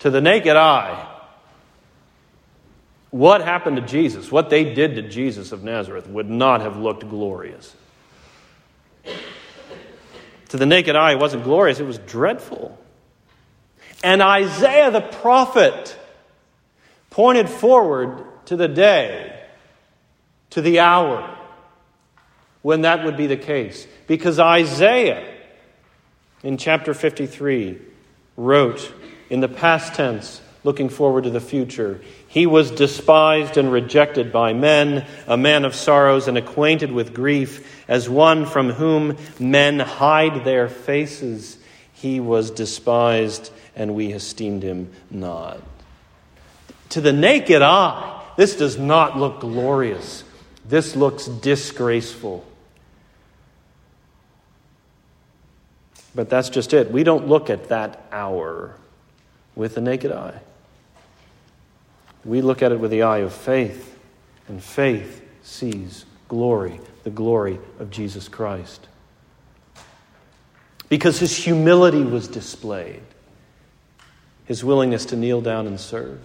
To 0.00 0.10
the 0.10 0.20
naked 0.20 0.56
eye, 0.56 1.08
what 3.10 3.40
happened 3.40 3.76
to 3.76 3.82
Jesus, 3.82 4.30
what 4.30 4.50
they 4.50 4.74
did 4.74 4.96
to 4.96 5.02
Jesus 5.02 5.52
of 5.52 5.64
Nazareth, 5.64 6.06
would 6.06 6.28
not 6.28 6.60
have 6.60 6.76
looked 6.76 7.08
glorious. 7.08 7.74
To 10.50 10.56
the 10.56 10.66
naked 10.66 10.94
eye, 10.94 11.12
it 11.12 11.18
wasn't 11.18 11.44
glorious, 11.44 11.80
it 11.80 11.86
was 11.86 11.98
dreadful. 11.98 12.78
And 14.04 14.22
Isaiah 14.22 14.90
the 14.90 15.00
prophet 15.00 15.96
pointed 17.10 17.48
forward 17.48 18.24
to 18.46 18.56
the 18.56 18.68
day, 18.68 19.34
to 20.50 20.60
the 20.60 20.80
hour 20.80 21.37
when 22.62 22.82
that 22.82 23.04
would 23.04 23.16
be 23.16 23.26
the 23.26 23.36
case. 23.36 23.86
Because 24.06 24.38
Isaiah, 24.38 25.26
in 26.42 26.56
chapter 26.56 26.94
53, 26.94 27.78
wrote 28.36 28.92
in 29.30 29.40
the 29.40 29.48
past 29.48 29.94
tense, 29.94 30.40
looking 30.64 30.88
forward 30.88 31.24
to 31.24 31.30
the 31.30 31.40
future, 31.40 32.00
He 32.26 32.46
was 32.46 32.70
despised 32.70 33.56
and 33.56 33.72
rejected 33.72 34.32
by 34.32 34.52
men, 34.52 35.06
a 35.26 35.36
man 35.36 35.64
of 35.64 35.74
sorrows 35.74 36.28
and 36.28 36.36
acquainted 36.36 36.92
with 36.92 37.14
grief, 37.14 37.84
as 37.88 38.08
one 38.08 38.46
from 38.46 38.70
whom 38.70 39.16
men 39.38 39.78
hide 39.78 40.44
their 40.44 40.68
faces. 40.68 41.58
He 41.92 42.20
was 42.20 42.50
despised, 42.50 43.50
and 43.74 43.94
we 43.94 44.12
esteemed 44.12 44.62
him 44.62 44.92
not. 45.10 45.60
To 46.90 47.00
the 47.00 47.12
naked 47.12 47.62
eye, 47.62 48.22
this 48.36 48.56
does 48.56 48.78
not 48.78 49.18
look 49.18 49.40
glorious. 49.40 50.24
This 50.64 50.94
looks 50.94 51.26
disgraceful. 51.26 52.44
But 56.18 56.28
that's 56.28 56.50
just 56.50 56.74
it. 56.74 56.90
We 56.90 57.04
don't 57.04 57.28
look 57.28 57.48
at 57.48 57.68
that 57.68 58.02
hour 58.10 58.74
with 59.54 59.76
the 59.76 59.80
naked 59.80 60.10
eye. 60.10 60.40
We 62.24 62.42
look 62.42 62.60
at 62.60 62.72
it 62.72 62.80
with 62.80 62.90
the 62.90 63.04
eye 63.04 63.18
of 63.18 63.32
faith, 63.32 63.96
and 64.48 64.60
faith 64.60 65.24
sees 65.44 66.06
glory, 66.26 66.80
the 67.04 67.10
glory 67.10 67.60
of 67.78 67.92
Jesus 67.92 68.26
Christ. 68.26 68.88
Because 70.88 71.20
his 71.20 71.36
humility 71.36 72.02
was 72.02 72.26
displayed, 72.26 73.02
his 74.44 74.64
willingness 74.64 75.04
to 75.04 75.16
kneel 75.16 75.40
down 75.40 75.68
and 75.68 75.78
serve. 75.78 76.18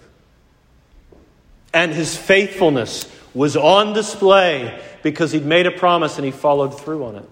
And 1.72 1.92
his 1.92 2.16
faithfulness 2.16 3.08
was 3.32 3.56
on 3.56 3.92
display 3.92 4.76
because 5.04 5.30
he'd 5.30 5.46
made 5.46 5.68
a 5.68 5.70
promise 5.70 6.16
and 6.16 6.24
he 6.24 6.32
followed 6.32 6.80
through 6.80 7.04
on 7.04 7.14
it. 7.14 7.28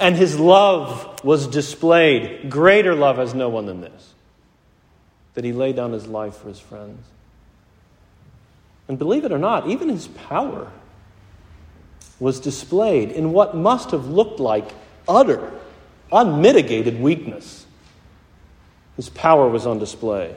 And 0.00 0.16
his 0.16 0.40
love 0.40 1.22
was 1.22 1.46
displayed. 1.46 2.50
Greater 2.50 2.94
love 2.94 3.18
has 3.18 3.34
no 3.34 3.50
one 3.50 3.66
than 3.66 3.82
this 3.82 4.14
that 5.34 5.44
he 5.44 5.52
laid 5.52 5.76
down 5.76 5.92
his 5.92 6.06
life 6.06 6.36
for 6.38 6.48
his 6.48 6.58
friends. 6.58 7.06
And 8.88 8.98
believe 8.98 9.24
it 9.24 9.30
or 9.30 9.38
not, 9.38 9.68
even 9.68 9.88
his 9.88 10.08
power 10.08 10.72
was 12.18 12.40
displayed 12.40 13.10
in 13.12 13.32
what 13.32 13.54
must 13.54 13.92
have 13.92 14.06
looked 14.08 14.40
like 14.40 14.68
utter, 15.08 15.52
unmitigated 16.10 17.00
weakness. 17.00 17.64
His 18.96 19.08
power 19.08 19.48
was 19.48 19.66
on 19.66 19.78
display 19.78 20.34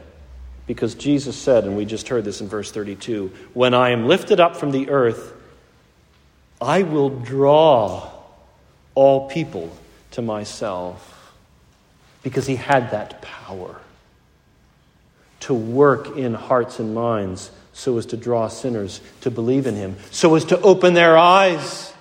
because 0.67 0.95
Jesus 0.95 1.35
said, 1.35 1.63
and 1.65 1.75
we 1.75 1.83
just 1.85 2.07
heard 2.07 2.23
this 2.23 2.39
in 2.39 2.47
verse 2.47 2.71
32 2.71 3.31
When 3.53 3.73
I 3.73 3.89
am 3.89 4.07
lifted 4.07 4.39
up 4.39 4.55
from 4.55 4.71
the 4.71 4.89
earth, 4.89 5.33
I 6.61 6.83
will 6.83 7.09
draw 7.09 8.12
all 8.95 9.29
people 9.29 9.75
to 10.11 10.21
myself 10.21 11.33
because 12.21 12.47
he 12.47 12.55
had 12.55 12.91
that 12.91 13.21
power 13.21 13.79
to 15.41 15.53
work 15.53 16.15
in 16.15 16.33
hearts 16.33 16.79
and 16.79 16.95
minds 16.95 17.51
so 17.73 17.97
as 17.97 18.05
to 18.05 18.17
draw 18.17 18.47
sinners 18.47 19.01
to 19.21 19.31
believe 19.31 19.67
in 19.67 19.75
him, 19.75 19.97
so 20.11 20.35
as 20.35 20.45
to 20.45 20.61
open 20.61 20.93
their 20.93 21.17
eyes 21.17 21.91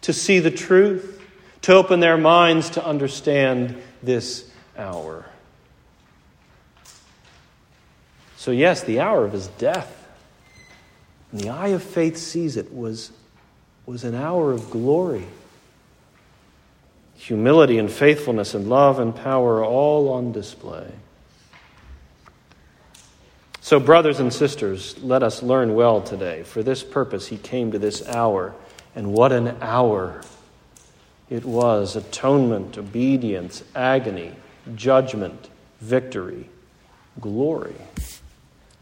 to 0.00 0.12
see 0.12 0.40
the 0.40 0.50
truth, 0.50 1.20
to 1.60 1.74
open 1.74 2.00
their 2.00 2.16
minds 2.16 2.70
to 2.70 2.84
understand 2.84 3.80
this 4.02 4.50
hour. 4.76 5.24
So, 8.36 8.50
yes, 8.50 8.82
the 8.82 8.98
hour 8.98 9.24
of 9.24 9.32
his 9.32 9.46
death, 9.46 9.98
and 11.30 11.40
the 11.40 11.50
eye 11.50 11.68
of 11.68 11.82
faith 11.82 12.16
sees 12.16 12.56
it, 12.56 12.74
was, 12.74 13.12
was 13.86 14.02
an 14.02 14.16
hour 14.16 14.50
of 14.50 14.70
glory 14.70 15.26
humility 17.22 17.78
and 17.78 17.88
faithfulness 17.88 18.52
and 18.52 18.68
love 18.68 18.98
and 18.98 19.14
power 19.14 19.64
all 19.64 20.08
on 20.08 20.32
display. 20.32 20.90
So, 23.60 23.78
brothers 23.78 24.18
and 24.18 24.32
sisters, 24.32 25.00
let 25.04 25.22
us 25.22 25.40
learn 25.40 25.76
well 25.76 26.00
today. 26.02 26.42
For 26.42 26.64
this 26.64 26.82
purpose, 26.82 27.28
he 27.28 27.38
came 27.38 27.70
to 27.70 27.78
this 27.78 28.06
hour. 28.08 28.56
And 28.96 29.12
what 29.12 29.30
an 29.30 29.56
hour 29.60 30.22
it 31.30 31.44
was 31.44 31.94
atonement, 31.94 32.76
obedience, 32.76 33.62
agony, 33.72 34.34
judgment, 34.74 35.48
victory, 35.80 36.50
glory. 37.20 37.76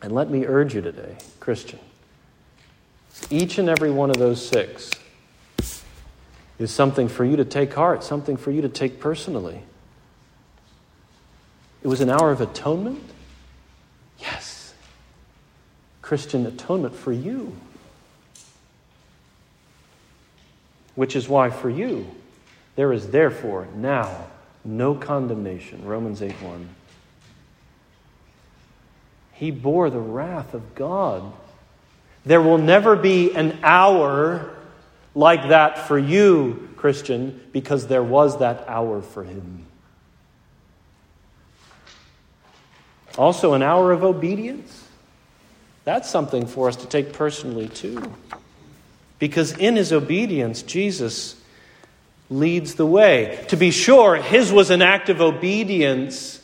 And 0.00 0.12
let 0.12 0.30
me 0.30 0.46
urge 0.46 0.74
you 0.74 0.80
today, 0.80 1.16
Christian, 1.40 1.78
each 3.28 3.58
and 3.58 3.68
every 3.68 3.90
one 3.90 4.08
of 4.08 4.16
those 4.16 4.44
six 4.44 4.90
is 6.60 6.70
something 6.70 7.08
for 7.08 7.24
you 7.24 7.36
to 7.36 7.44
take 7.44 7.72
heart, 7.72 8.04
something 8.04 8.36
for 8.36 8.50
you 8.50 8.62
to 8.62 8.68
take 8.68 9.00
personally. 9.00 9.62
It 11.82 11.88
was 11.88 12.02
an 12.02 12.10
hour 12.10 12.30
of 12.30 12.42
atonement? 12.42 13.02
Yes. 14.18 14.74
Christian 16.02 16.44
atonement 16.44 16.94
for 16.94 17.12
you. 17.12 17.56
Which 20.94 21.16
is 21.16 21.28
why 21.28 21.48
for 21.48 21.70
you, 21.70 22.06
there 22.76 22.92
is 22.92 23.08
therefore 23.08 23.66
now 23.74 24.26
no 24.62 24.94
condemnation. 24.94 25.86
Romans 25.86 26.20
8 26.20 26.32
1. 26.42 26.68
He 29.32 29.50
bore 29.50 29.88
the 29.88 29.98
wrath 29.98 30.52
of 30.52 30.74
God. 30.74 31.32
There 32.26 32.42
will 32.42 32.58
never 32.58 32.96
be 32.96 33.34
an 33.34 33.58
hour 33.62 34.54
like 35.14 35.48
that 35.48 35.88
for 35.88 35.98
you, 35.98 36.68
Christian, 36.76 37.40
because 37.52 37.86
there 37.86 38.02
was 38.02 38.38
that 38.38 38.64
hour 38.68 39.02
for 39.02 39.24
him. 39.24 39.66
Also, 43.18 43.54
an 43.54 43.62
hour 43.62 43.92
of 43.92 44.04
obedience. 44.04 44.86
That's 45.84 46.08
something 46.08 46.46
for 46.46 46.68
us 46.68 46.76
to 46.76 46.86
take 46.86 47.12
personally, 47.12 47.68
too. 47.68 48.14
Because 49.18 49.52
in 49.52 49.76
his 49.76 49.92
obedience, 49.92 50.62
Jesus 50.62 51.36
leads 52.30 52.76
the 52.76 52.86
way. 52.86 53.44
To 53.48 53.56
be 53.56 53.72
sure, 53.72 54.16
his 54.16 54.52
was 54.52 54.70
an 54.70 54.82
act 54.82 55.08
of 55.08 55.20
obedience 55.20 56.40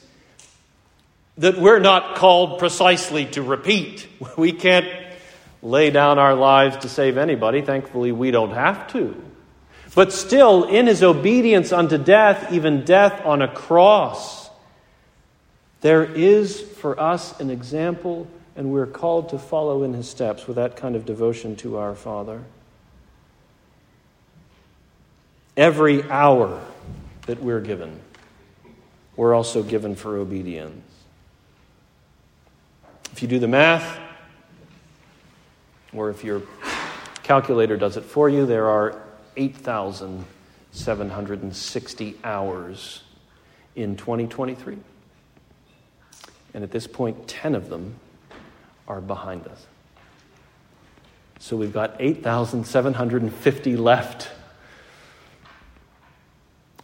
that 1.38 1.58
we're 1.58 1.78
not 1.78 2.16
called 2.16 2.58
precisely 2.58 3.26
to 3.26 3.42
repeat. 3.42 4.08
We 4.36 4.52
can't 4.52 4.86
lay 5.62 5.90
down 5.90 6.18
our 6.18 6.34
lives 6.34 6.76
to 6.78 6.88
save 6.88 7.16
anybody. 7.16 7.62
Thankfully, 7.62 8.12
we 8.12 8.30
don't 8.30 8.52
have 8.52 8.90
to. 8.92 9.22
But 9.94 10.12
still, 10.12 10.64
in 10.64 10.86
his 10.86 11.02
obedience 11.02 11.72
unto 11.72 11.96
death, 11.96 12.52
even 12.52 12.84
death 12.84 13.24
on 13.24 13.40
a 13.40 13.48
cross, 13.48 14.50
there 15.80 16.04
is 16.04 16.60
for 16.60 17.00
us 17.00 17.38
an 17.40 17.50
example, 17.50 18.28
and 18.56 18.72
we're 18.72 18.86
called 18.86 19.30
to 19.30 19.38
follow 19.38 19.82
in 19.82 19.94
his 19.94 20.08
steps 20.08 20.46
with 20.46 20.56
that 20.56 20.76
kind 20.76 20.96
of 20.96 21.06
devotion 21.06 21.56
to 21.56 21.78
our 21.78 21.94
Father. 21.94 22.42
Every 25.56 26.02
hour 26.10 26.62
that 27.26 27.42
we're 27.42 27.62
given, 27.62 27.98
we're 29.16 29.34
also 29.34 29.62
given 29.62 29.94
for 29.96 30.18
obedience. 30.18 30.82
If 33.12 33.22
you 33.22 33.28
do 33.28 33.38
the 33.38 33.48
math, 33.48 33.98
or 35.96 36.10
if 36.10 36.22
your 36.22 36.42
calculator 37.22 37.76
does 37.76 37.96
it 37.96 38.04
for 38.04 38.28
you, 38.28 38.46
there 38.46 38.68
are 38.68 39.00
8,760 39.36 42.16
hours 42.22 43.02
in 43.74 43.96
2023. 43.96 44.76
And 46.54 46.62
at 46.62 46.70
this 46.70 46.86
point, 46.86 47.26
10 47.26 47.54
of 47.54 47.68
them 47.68 47.96
are 48.86 49.00
behind 49.00 49.46
us. 49.46 49.66
So 51.38 51.56
we've 51.56 51.72
got 51.72 51.96
8,750 51.98 53.76
left. 53.76 54.30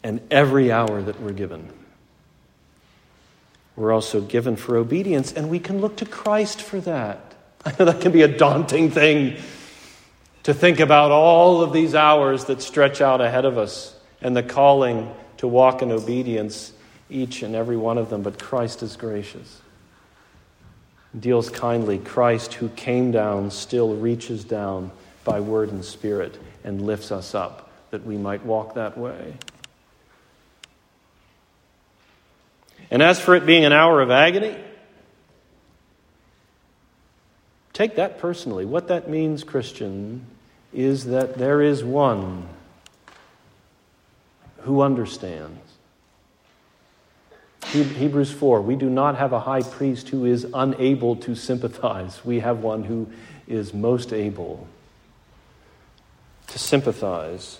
And 0.03 0.21
every 0.31 0.73
hour 0.73 1.01
that 1.01 1.21
we're 1.21 1.33
given 1.33 1.71
we're 3.77 3.93
also 3.93 4.21
given 4.21 4.57
for 4.57 4.77
obedience, 4.77 5.33
and 5.33 5.49
we 5.49 5.59
can 5.59 5.81
look 5.81 5.97
to 5.97 6.05
Christ 6.05 6.61
for 6.61 6.81
that. 6.81 7.32
I 7.65 7.71
know 7.79 7.85
that 7.87 8.01
can 8.01 8.13
be 8.13 8.23
a 8.23 8.29
daunting 8.29 8.91
thing 8.91 9.37
to 10.43 10.55
think 10.55 10.81
about 10.81 11.11
all 11.11 11.63
of 11.63 11.73
these 11.73 11.95
hours 11.95 12.47
that 12.47 12.61
stretch 12.63 13.01
out 13.01 13.21
ahead 13.21 13.45
of 13.45 13.59
us 13.59 13.95
and 14.21 14.37
the 14.37 14.43
calling 14.43 15.15
to 15.39 15.47
walk 15.47 15.83
in 15.83 15.93
obedience, 15.93 16.73
each 17.11 17.43
and 17.43 17.55
every 17.55 17.77
one 17.77 17.99
of 17.99 18.11
them, 18.11 18.23
but 18.23 18.39
Christ 18.39 18.83
is 18.83 18.97
gracious. 18.97 19.61
Deals 21.19 21.51
kindly. 21.51 21.99
Christ, 21.99 22.55
who 22.55 22.69
came 22.71 23.13
down, 23.13 23.51
still 23.51 23.95
reaches 23.95 24.45
down 24.45 24.91
by 25.25 25.41
word 25.41 25.71
and 25.71 25.85
spirit 25.85 26.39
and 26.65 26.81
lifts 26.83 27.13
us 27.13 27.35
up 27.35 27.71
that 27.91 28.05
we 28.05 28.17
might 28.17 28.45
walk 28.45 28.75
that 28.75 28.97
way. 28.97 29.35
And 32.91 33.03
as 33.03 33.21
for 33.21 33.35
it 33.35 33.47
being 33.47 33.65
an 33.65 33.73
hour 33.73 34.01
of 34.01 34.11
agony, 34.11 34.57
take 37.83 37.97
that 37.97 38.19
personally. 38.19 38.65
What 38.65 38.89
that 38.89 39.11
means, 39.11 39.43
Christian, 39.43 40.25
is 40.73 41.07
that 41.07 41.37
there 41.37 41.61
is 41.61 41.83
one 41.83 42.49
who 44.59 44.83
understands. 44.83 45.59
Hebrews 47.67 48.31
4 48.31 48.61
we 48.61 48.77
do 48.77 48.91
not 48.91 49.17
have 49.17 49.33
a 49.33 49.41
high 49.41 49.63
priest 49.63 50.11
who 50.11 50.27
is 50.27 50.47
unable 50.55 51.17
to 51.17 51.35
sympathize. 51.35 52.25
We 52.25 52.41
have 52.41 52.59
one 52.59 52.85
who 52.85 53.11
is 53.49 53.75
most 53.75 54.13
able 54.13 54.69
to 56.49 56.59
sympathize 56.59 57.59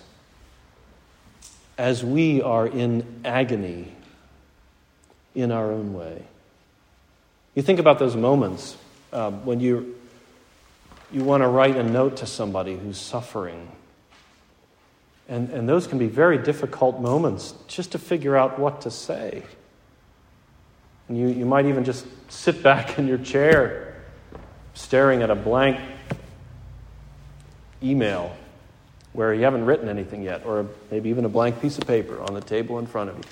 as 1.77 2.03
we 2.05 2.41
are 2.41 2.67
in 2.67 3.21
agony 3.25 3.91
in 5.35 5.51
our 5.51 5.71
own 5.71 5.93
way. 5.93 6.21
You 7.55 7.63
think 7.63 7.79
about 7.79 7.99
those 7.99 8.15
moments 8.15 8.77
uh, 9.11 9.31
when 9.31 9.59
you, 9.59 9.95
you 11.13 11.23
want 11.23 11.43
to 11.43 11.47
write 11.47 11.77
a 11.77 11.83
note 11.83 12.17
to 12.17 12.25
somebody 12.25 12.75
who's 12.75 12.97
suffering. 12.97 13.71
And, 15.29 15.51
and 15.51 15.69
those 15.69 15.85
can 15.85 15.99
be 15.99 16.07
very 16.07 16.39
difficult 16.39 16.99
moments 16.99 17.53
just 17.67 17.91
to 17.93 17.99
figure 17.99 18.35
out 18.35 18.57
what 18.59 18.81
to 18.81 18.91
say. 18.91 19.43
And 21.07 21.17
you, 21.17 21.27
you 21.27 21.45
might 21.45 21.67
even 21.67 21.83
just 21.83 22.05
sit 22.29 22.63
back 22.63 22.97
in 22.97 23.07
your 23.07 23.19
chair 23.19 23.95
staring 24.73 25.21
at 25.21 25.29
a 25.29 25.35
blank 25.35 25.79
email 27.83 28.35
where 29.13 29.33
you 29.33 29.43
haven't 29.43 29.65
written 29.65 29.87
anything 29.87 30.23
yet, 30.23 30.43
or 30.45 30.67
maybe 30.89 31.09
even 31.09 31.23
a 31.25 31.29
blank 31.29 31.61
piece 31.61 31.77
of 31.77 31.85
paper 31.85 32.19
on 32.23 32.33
the 32.33 32.41
table 32.41 32.79
in 32.79 32.87
front 32.87 33.11
of 33.11 33.17
you. 33.17 33.23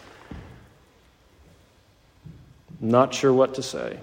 Not 2.79 3.15
sure 3.15 3.34
what 3.34 3.55
to 3.55 3.63
say. 3.63 3.97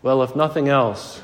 Well, 0.00 0.22
if 0.22 0.36
nothing 0.36 0.68
else, 0.68 1.20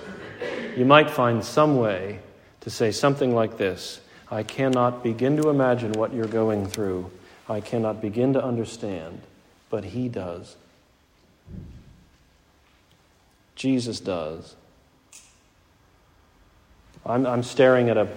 you 0.77 0.85
might 0.85 1.11
find 1.11 1.45
some 1.45 1.77
way 1.77 2.21
to 2.61 2.71
say 2.71 2.91
something 2.91 3.35
like 3.35 3.57
this 3.57 4.01
I 4.31 4.43
cannot 4.43 5.03
begin 5.03 5.37
to 5.37 5.51
imagine 5.51 5.93
what 5.93 6.13
you're 6.13 6.27
going 6.27 6.67
through. 6.67 7.11
I 7.49 7.61
cannot 7.61 8.01
begin 8.01 8.33
to 8.33 8.43
understand, 8.43 9.21
but 9.71 9.85
He 9.85 10.09
does. 10.09 10.57
Jesus 13.55 14.01
does. 14.01 14.57
I'm, 17.07 17.27
I'm 17.27 17.43
staring 17.43 17.91
at, 17.91 17.99
a, 17.99 18.09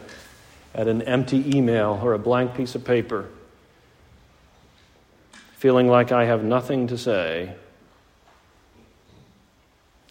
at 0.73 0.87
an 0.87 1.01
empty 1.01 1.57
email 1.57 1.99
or 2.01 2.13
a 2.13 2.19
blank 2.19 2.55
piece 2.55 2.73
of 2.73 2.85
paper 2.85 3.27
feeling 5.57 5.87
like 5.87 6.11
I 6.11 6.25
have 6.25 6.43
nothing 6.43 6.87
to 6.87 6.97
say, 6.97 7.55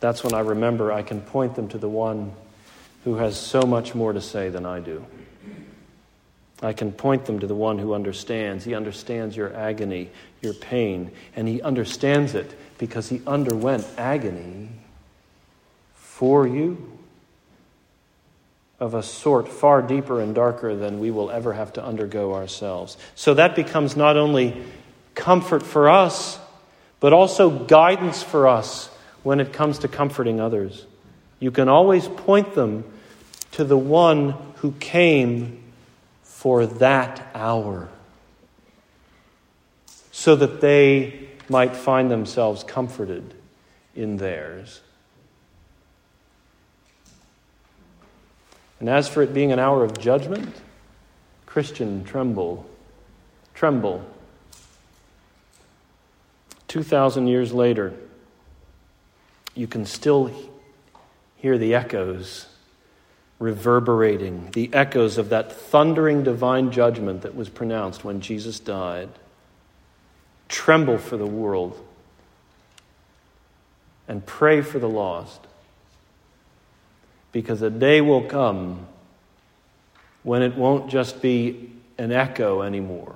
that's 0.01 0.23
when 0.23 0.35
I 0.35 0.41
remember 0.41 0.93
I 0.93 1.03
can 1.03 1.21
point 1.21 1.55
them 1.55 1.69
to 1.69 1.79
the 1.79 1.89
one 1.89 2.33
who 3.05 3.17
has 3.17 3.39
so 3.39 3.63
much 3.63 3.95
more 3.95 4.13
to 4.13 4.21
say 4.21 4.49
than 4.49 4.67
I 4.67 4.81
do. 4.81 5.05
I 6.63 6.73
can 6.73 6.93
point 6.93 7.27
them 7.27 7.41
to 7.41 7.47
the 7.47 7.55
one 7.55 7.79
who 7.79 7.95
understands. 7.95 8.65
He 8.65 8.75
understands 8.75 9.37
your 9.37 9.55
agony, 9.55 10.11
your 10.41 10.55
pain, 10.55 11.11
and 11.35 11.47
he 11.47 11.61
understands 11.61 12.35
it 12.35 12.55
because 12.79 13.09
he 13.09 13.23
underwent 13.27 13.87
agony 13.99 14.71
for 15.95 16.47
you 16.47 16.93
of 18.81 18.95
a 18.95 19.03
sort 19.03 19.49
far 19.49 19.81
deeper 19.81 20.21
and 20.21 20.35
darker 20.35 20.75
than 20.75 20.99
we 20.99 21.11
will 21.11 21.31
ever 21.31 21.53
have 21.53 21.73
to 21.75 21.85
undergo 21.85 22.35
ourselves. 22.35 22.97
So 23.15 23.35
that 23.35 23.55
becomes 23.55 23.97
not 23.97 24.17
only 24.17 24.65
comfort 25.15 25.63
for 25.63 25.89
us, 25.89 26.39
but 27.01 27.13
also 27.13 27.51
guidance 27.51 28.23
for 28.23 28.49
us 28.49 28.91
when 29.27 29.41
it 29.41 29.53
comes 29.53 29.81
to 29.81 29.89
comforting 29.89 30.39
others. 30.39 30.87
You 31.41 31.51
can 31.51 31.69
always 31.69 32.07
point 32.07 32.55
them 32.55 32.85
to 33.51 33.65
the 33.65 33.77
one 33.77 34.37
who 34.59 34.71
came 34.79 35.65
for 36.23 36.65
that 36.65 37.27
hour 37.35 37.89
so 40.13 40.37
that 40.37 40.61
they 40.61 41.29
might 41.49 41.75
find 41.75 42.09
themselves 42.09 42.63
comforted 42.63 43.35
in 43.97 44.19
theirs. 44.19 44.81
And 48.79 48.89
as 48.89 49.09
for 49.09 49.25
it 49.25 49.35
being 49.35 49.51
an 49.51 49.59
hour 49.59 49.83
of 49.83 49.99
judgment, 49.99 50.55
Christian, 51.47 52.05
tremble. 52.05 52.65
Tremble 53.55 54.05
2,000 56.69 57.27
years 57.27 57.53
later, 57.53 57.93
you 59.57 59.67
can 59.67 59.87
still 59.87 60.31
hear 61.37 61.59
the 61.59 61.75
echoes 61.75 62.47
reverberating, 63.39 64.51
the 64.53 64.73
echoes 64.73 65.19
of 65.19 65.29
that 65.31 65.53
thundering 65.53 66.23
divine 66.23 66.71
judgment 66.71 67.23
that 67.23 67.35
was 67.35 67.49
pronounced 67.49 68.05
when 68.05 68.21
Jesus 68.21 68.61
died. 68.61 69.09
Tremble 70.49 70.99
for 70.99 71.17
the 71.17 71.27
world 71.27 71.79
and 74.09 74.25
pray 74.25 74.63
for 74.63 74.79
the 74.79 74.89
lost. 74.89 75.41
Because 77.33 77.61
a 77.61 77.71
day 77.71 78.01
will 78.01 78.23
come 78.23 78.87
when 80.23 80.43
it 80.43 80.57
won't 80.57 80.89
just 80.91 81.21
be 81.21 81.71
an 81.99 82.13
echo 82.13 82.63
anymore 82.63 83.15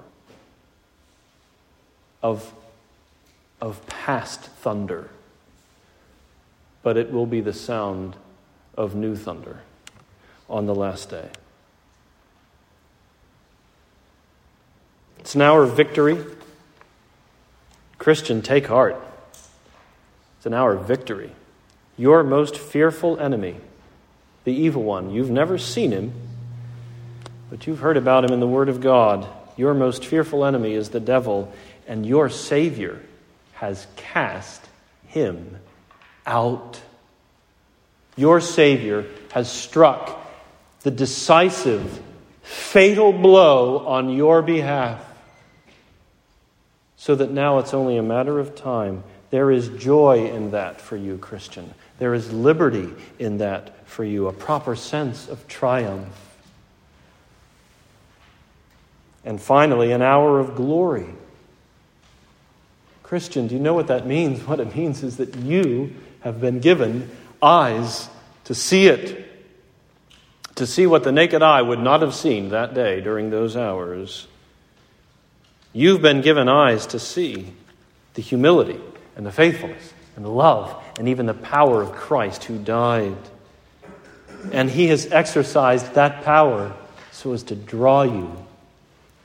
of 2.23 2.53
of 3.61 3.87
past 3.87 4.41
thunder, 4.41 5.09
but 6.83 6.97
it 6.97 7.13
will 7.13 7.27
be 7.27 7.41
the 7.41 7.53
sound 7.53 8.17
of 8.77 8.95
new 8.95 9.15
thunder 9.15 9.61
on 10.49 10.67
the 10.67 10.75
last 10.75 11.11
day. 11.11 11.29
It's 15.19 15.35
an 15.35 15.43
hour 15.43 15.63
of 15.63 15.77
victory. 15.77 16.19
Christian, 17.99 18.41
take 18.41 18.67
heart. 18.67 18.97
It's 20.39 20.47
an 20.47 20.55
hour 20.55 20.73
of 20.73 20.89
victory. 20.89 21.33
Your 21.99 22.23
most 22.23 22.57
fearful 22.57 23.21
enemy, 23.21 23.57
the 24.45 24.55
evil 24.55 24.83
one, 24.83 25.11
you've 25.11 25.31
never 25.31 25.59
seen 25.59 25.93
him, 25.93 26.13
but 27.51 27.67
you've 27.67 27.81
heard 27.81 27.99
about 27.99 28.25
him 28.25 28.33
in 28.33 28.41
the 28.41 28.47
Word 28.47 28.71
of 28.71 28.81
God. 28.81 29.29
Your 29.57 29.75
most 29.75 30.07
fearful 30.07 30.47
enemy 30.47 30.73
is 30.73 30.89
the 30.89 31.01
devil, 31.01 31.53
and 31.87 32.07
your 32.07 32.31
Savior 32.31 33.03
has 33.53 33.87
cast 33.97 34.65
him 35.09 35.59
out. 36.27 36.81
Your 38.17 38.41
Savior 38.41 39.07
has 39.33 39.51
struck 39.51 40.19
the 40.83 40.91
decisive, 40.91 42.01
fatal 42.43 43.13
blow 43.13 43.87
on 43.87 44.11
your 44.11 44.43
behalf, 44.43 45.05
so 46.97 47.15
that 47.15 47.31
now 47.31 47.59
it's 47.59 47.73
only 47.73 47.97
a 47.97 48.03
matter 48.03 48.39
of 48.39 48.55
time 48.55 49.03
there 49.31 49.53
is 49.53 49.69
joy 49.69 50.29
in 50.29 50.51
that 50.51 50.81
for 50.81 50.97
you, 50.97 51.17
Christian. 51.17 51.73
There 51.99 52.15
is 52.15 52.33
liberty 52.33 52.89
in 53.19 53.39
that 53.39 53.87
for 53.87 54.05
you, 54.05 54.27
a 54.27 54.33
proper 54.33 54.75
sense 54.75 55.29
of 55.29 55.47
triumph. 55.47 56.09
And 59.25 59.41
finally, 59.41 59.93
an 59.93 60.03
hour 60.03 60.41
of 60.41 60.57
glory. 60.57 61.07
Christian, 63.05 63.47
do 63.47 63.55
you 63.55 63.61
know 63.61 63.75
what 63.75 63.87
that 63.87 64.07
means? 64.07 64.41
What 64.47 64.59
it 64.59 64.75
means 64.75 65.03
is 65.05 65.19
that 65.19 65.37
you 65.37 65.95
have 66.21 66.41
been 66.41 66.61
given 66.61 67.11
eyes 67.43 68.09
to 68.45 68.55
see 68.55 68.87
it, 68.87 69.27
to 70.57 70.67
see 70.67 70.87
what 70.87 71.05
the 71.05 71.13
naked 71.13 71.43
eye 71.43 71.63
would 71.63 71.79
not 71.79 72.03
have 72.03 72.15
seen 72.15 72.51
that 72.51 72.75
day 72.75 73.01
during 73.01 73.31
those 73.31 73.57
hours. 73.57 74.27
You've 75.73 76.03
been 76.03 76.21
given 76.21 76.49
eyes 76.49 76.87
to 76.89 76.99
see 76.99 77.53
the 78.15 78.23
humility 78.23 78.81
and 79.17 79.25
the 79.25 79.33
faithfulness 79.33 79.95
and 80.17 80.25
the 80.25 80.31
love 80.31 80.83
and 80.99 81.09
even 81.09 81.27
the 81.27 81.35
power 81.35 81.81
of 81.81 81.93
Christ 81.93 82.45
who 82.45 82.59
died. 82.59 83.17
And 84.53 84.71
he 84.71 84.89
has 84.89 85.07
exercised 85.13 85.95
that 85.95 86.25
power 86.25 86.75
so 87.13 87.33
as 87.33 87.43
to 87.45 87.55
draw 87.55 88.03
you 88.03 88.45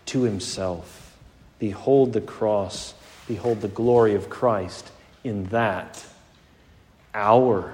to 0.08 0.24
himself. 0.24 1.18
Behold 1.58 2.14
the 2.14 2.22
cross, 2.22 2.94
behold 3.28 3.62
the 3.62 3.68
glory 3.68 4.16
of 4.16 4.30
Christ 4.30 4.92
in 5.24 5.46
that 5.46 6.06
hour. 7.16 7.74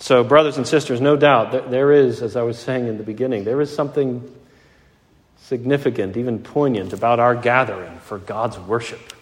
So, 0.00 0.24
brothers 0.24 0.56
and 0.56 0.66
sisters, 0.66 1.00
no 1.00 1.16
doubt 1.16 1.70
there 1.70 1.92
is, 1.92 2.22
as 2.22 2.34
I 2.34 2.42
was 2.42 2.58
saying 2.58 2.86
in 2.86 2.96
the 2.96 3.04
beginning, 3.04 3.44
there 3.44 3.60
is 3.60 3.74
something 3.74 4.34
significant, 5.42 6.16
even 6.16 6.38
poignant, 6.38 6.92
about 6.92 7.20
our 7.20 7.34
gathering 7.34 7.98
for 7.98 8.18
God's 8.18 8.58
worship 8.58 9.12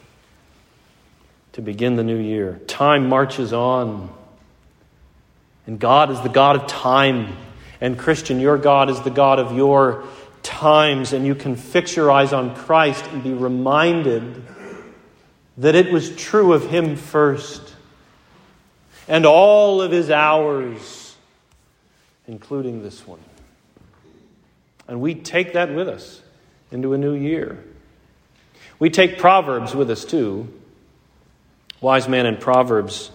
to 1.53 1.62
begin 1.62 1.97
the 1.97 2.05
new 2.05 2.18
year. 2.18 2.61
Time 2.66 3.09
marches 3.09 3.53
on, 3.53 4.11
and 5.66 5.80
God 5.80 6.11
is 6.11 6.20
the 6.20 6.28
God 6.28 6.57
of 6.57 6.66
time. 6.68 7.36
And 7.80 7.99
Christian, 7.99 8.38
your 8.40 8.57
God 8.57 8.88
is 8.88 9.01
the 9.01 9.11
God 9.11 9.38
of 9.38 9.57
your 9.57 10.05
times, 10.42 11.12
and 11.12 11.26
you 11.26 11.34
can 11.34 11.57
fix 11.57 11.97
your 11.97 12.11
eyes 12.11 12.32
on 12.32 12.55
Christ 12.55 13.05
and 13.07 13.22
be 13.22 13.32
reminded 13.32 14.44
that 15.59 15.74
it 15.74 15.90
was 15.90 16.14
true 16.14 16.52
of 16.52 16.68
Him 16.68 16.96
first, 16.96 17.74
and 19.09 19.24
all 19.24 19.80
of 19.80 19.90
His 19.90 20.11
hours, 20.11 21.16
including 22.26 22.82
this 22.82 23.07
one. 23.07 23.20
And 24.88 25.00
we 25.00 25.14
take 25.14 25.54
that 25.54 25.74
with 25.74 25.88
us 25.88 26.22
into 26.70 26.92
a 26.92 26.98
new 26.98 27.14
year. 27.14 27.62
We 28.78 28.90
take 28.90 29.18
Proverbs 29.18 29.74
with 29.74 29.90
us 29.90 30.04
too. 30.04 30.52
Wise 31.80 32.09
man 32.09 32.26
in 32.26 32.36
Proverbs 32.36 33.11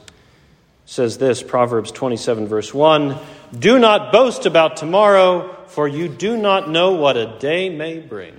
says 0.86 1.18
this 1.18 1.42
Proverbs 1.42 1.92
27, 1.92 2.48
verse 2.48 2.74
1 2.74 3.18
Do 3.58 3.80
not 3.80 4.12
boast 4.12 4.46
about 4.46 4.78
tomorrow, 4.78 5.56
for 5.68 5.88
you 5.88 6.10
do 6.10 6.38
not 6.38 6.70
know 6.70 6.92
what 6.92 7.16
a 7.18 7.38
day 7.40 7.70
may 7.70 8.00
bring. 8.00 8.36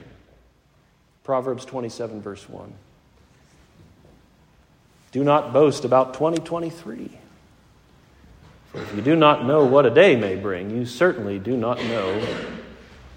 Proverbs 1.25 1.65
27, 1.65 2.21
verse 2.21 2.49
1. 2.49 2.73
Do 5.13 5.23
not 5.23 5.53
boast 5.53 5.85
about 5.85 6.15
2023. 6.15 7.11
For 8.73 8.81
if 8.81 8.95
you 8.97 9.03
do 9.03 9.15
not 9.15 9.45
know 9.45 9.67
what 9.67 9.85
a 9.85 9.91
day 9.91 10.17
may 10.17 10.37
bring, 10.37 10.71
you 10.71 10.87
certainly 10.87 11.39
do 11.39 11.57
not 11.57 11.79
know 11.85 12.27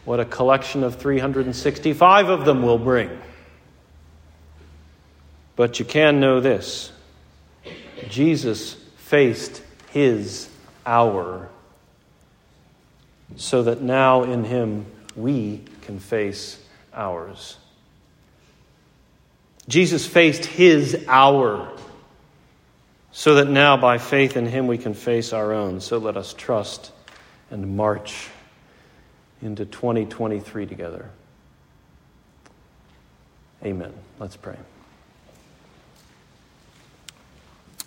what 0.04 0.20
a 0.20 0.26
collection 0.26 0.84
of 0.84 0.98
365 0.98 2.30
of 2.30 2.46
them 2.46 2.62
will 2.62 2.78
bring. 2.78 3.10
But 5.56 5.80
you 5.80 5.86
can 5.86 6.20
know 6.20 6.42
this 6.42 6.92
Jesus 8.10 8.74
faced 8.98 9.62
his 9.92 10.50
hour 10.86 11.50
so 13.38 13.64
that 13.64 13.82
now 13.82 14.24
in 14.24 14.44
him 14.44 14.86
we 15.16 15.62
can 15.82 16.00
face 16.00 16.62
ours. 16.94 17.58
Jesus 19.68 20.06
faced 20.06 20.46
his 20.46 21.06
hour 21.08 21.72
so 23.12 23.36
that 23.36 23.48
now 23.48 23.78
by 23.78 23.98
faith 23.98 24.38
in 24.38 24.46
him 24.46 24.68
we 24.68 24.78
can 24.78 24.94
face 24.94 25.34
our 25.34 25.54
own. 25.54 25.82
So 25.82 25.98
let 25.98 26.18
us 26.18 26.34
trust 26.34 26.92
and 27.50 27.76
march 27.76 28.28
into 29.42 29.66
2023 29.66 30.66
together. 30.66 31.10
Amen. 33.64 33.94
Let's 34.20 34.36
pray. 34.36 34.58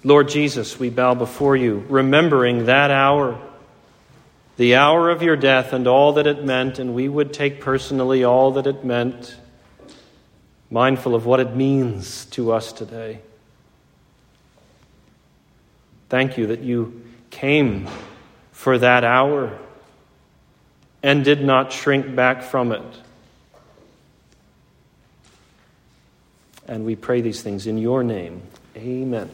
Lord 0.05 0.29
Jesus, 0.29 0.79
we 0.79 0.91
bow 0.91 1.15
before 1.15 1.57
you, 1.57 1.85
remembering 1.89 2.67
that 2.67 2.91
hour, 2.91 3.39
the 4.57 4.77
hour 4.77 5.11
of 5.11 5.23
your 5.23 5.37
death 5.37 5.73
and 5.73 5.87
all 5.87 6.15
that 6.15 6.27
it 6.27 6.45
meant, 6.45 6.79
and 6.79 6.95
we 6.95 7.09
would 7.09 7.33
take 7.33 7.61
personally 7.61 8.25
all 8.25 8.53
that 8.53 8.67
it 8.67 8.85
meant, 8.85 9.37
mindful 10.71 11.15
of 11.15 11.27
what 11.27 11.41
it 11.41 11.55
means 11.55 12.27
to 12.27 12.53
us 12.53 12.73
today. 12.73 13.21
Thank 16.09 16.39
you 16.39 16.47
that 16.49 16.61
you 16.61 17.05
came 17.31 17.89
for 18.53 18.79
that 18.79 19.05
hour 19.05 19.59
and 21.03 21.25
did 21.25 21.45
not 21.45 21.73
shrink 21.73 22.15
back 22.15 22.43
from 22.43 22.73
it. 22.73 22.83
And 26.67 26.85
we 26.85 26.97
pray 26.97 27.21
these 27.21 27.41
things 27.41 27.67
in 27.67 27.79
your 27.79 28.03
name. 28.03 28.43
Amen. 28.77 29.31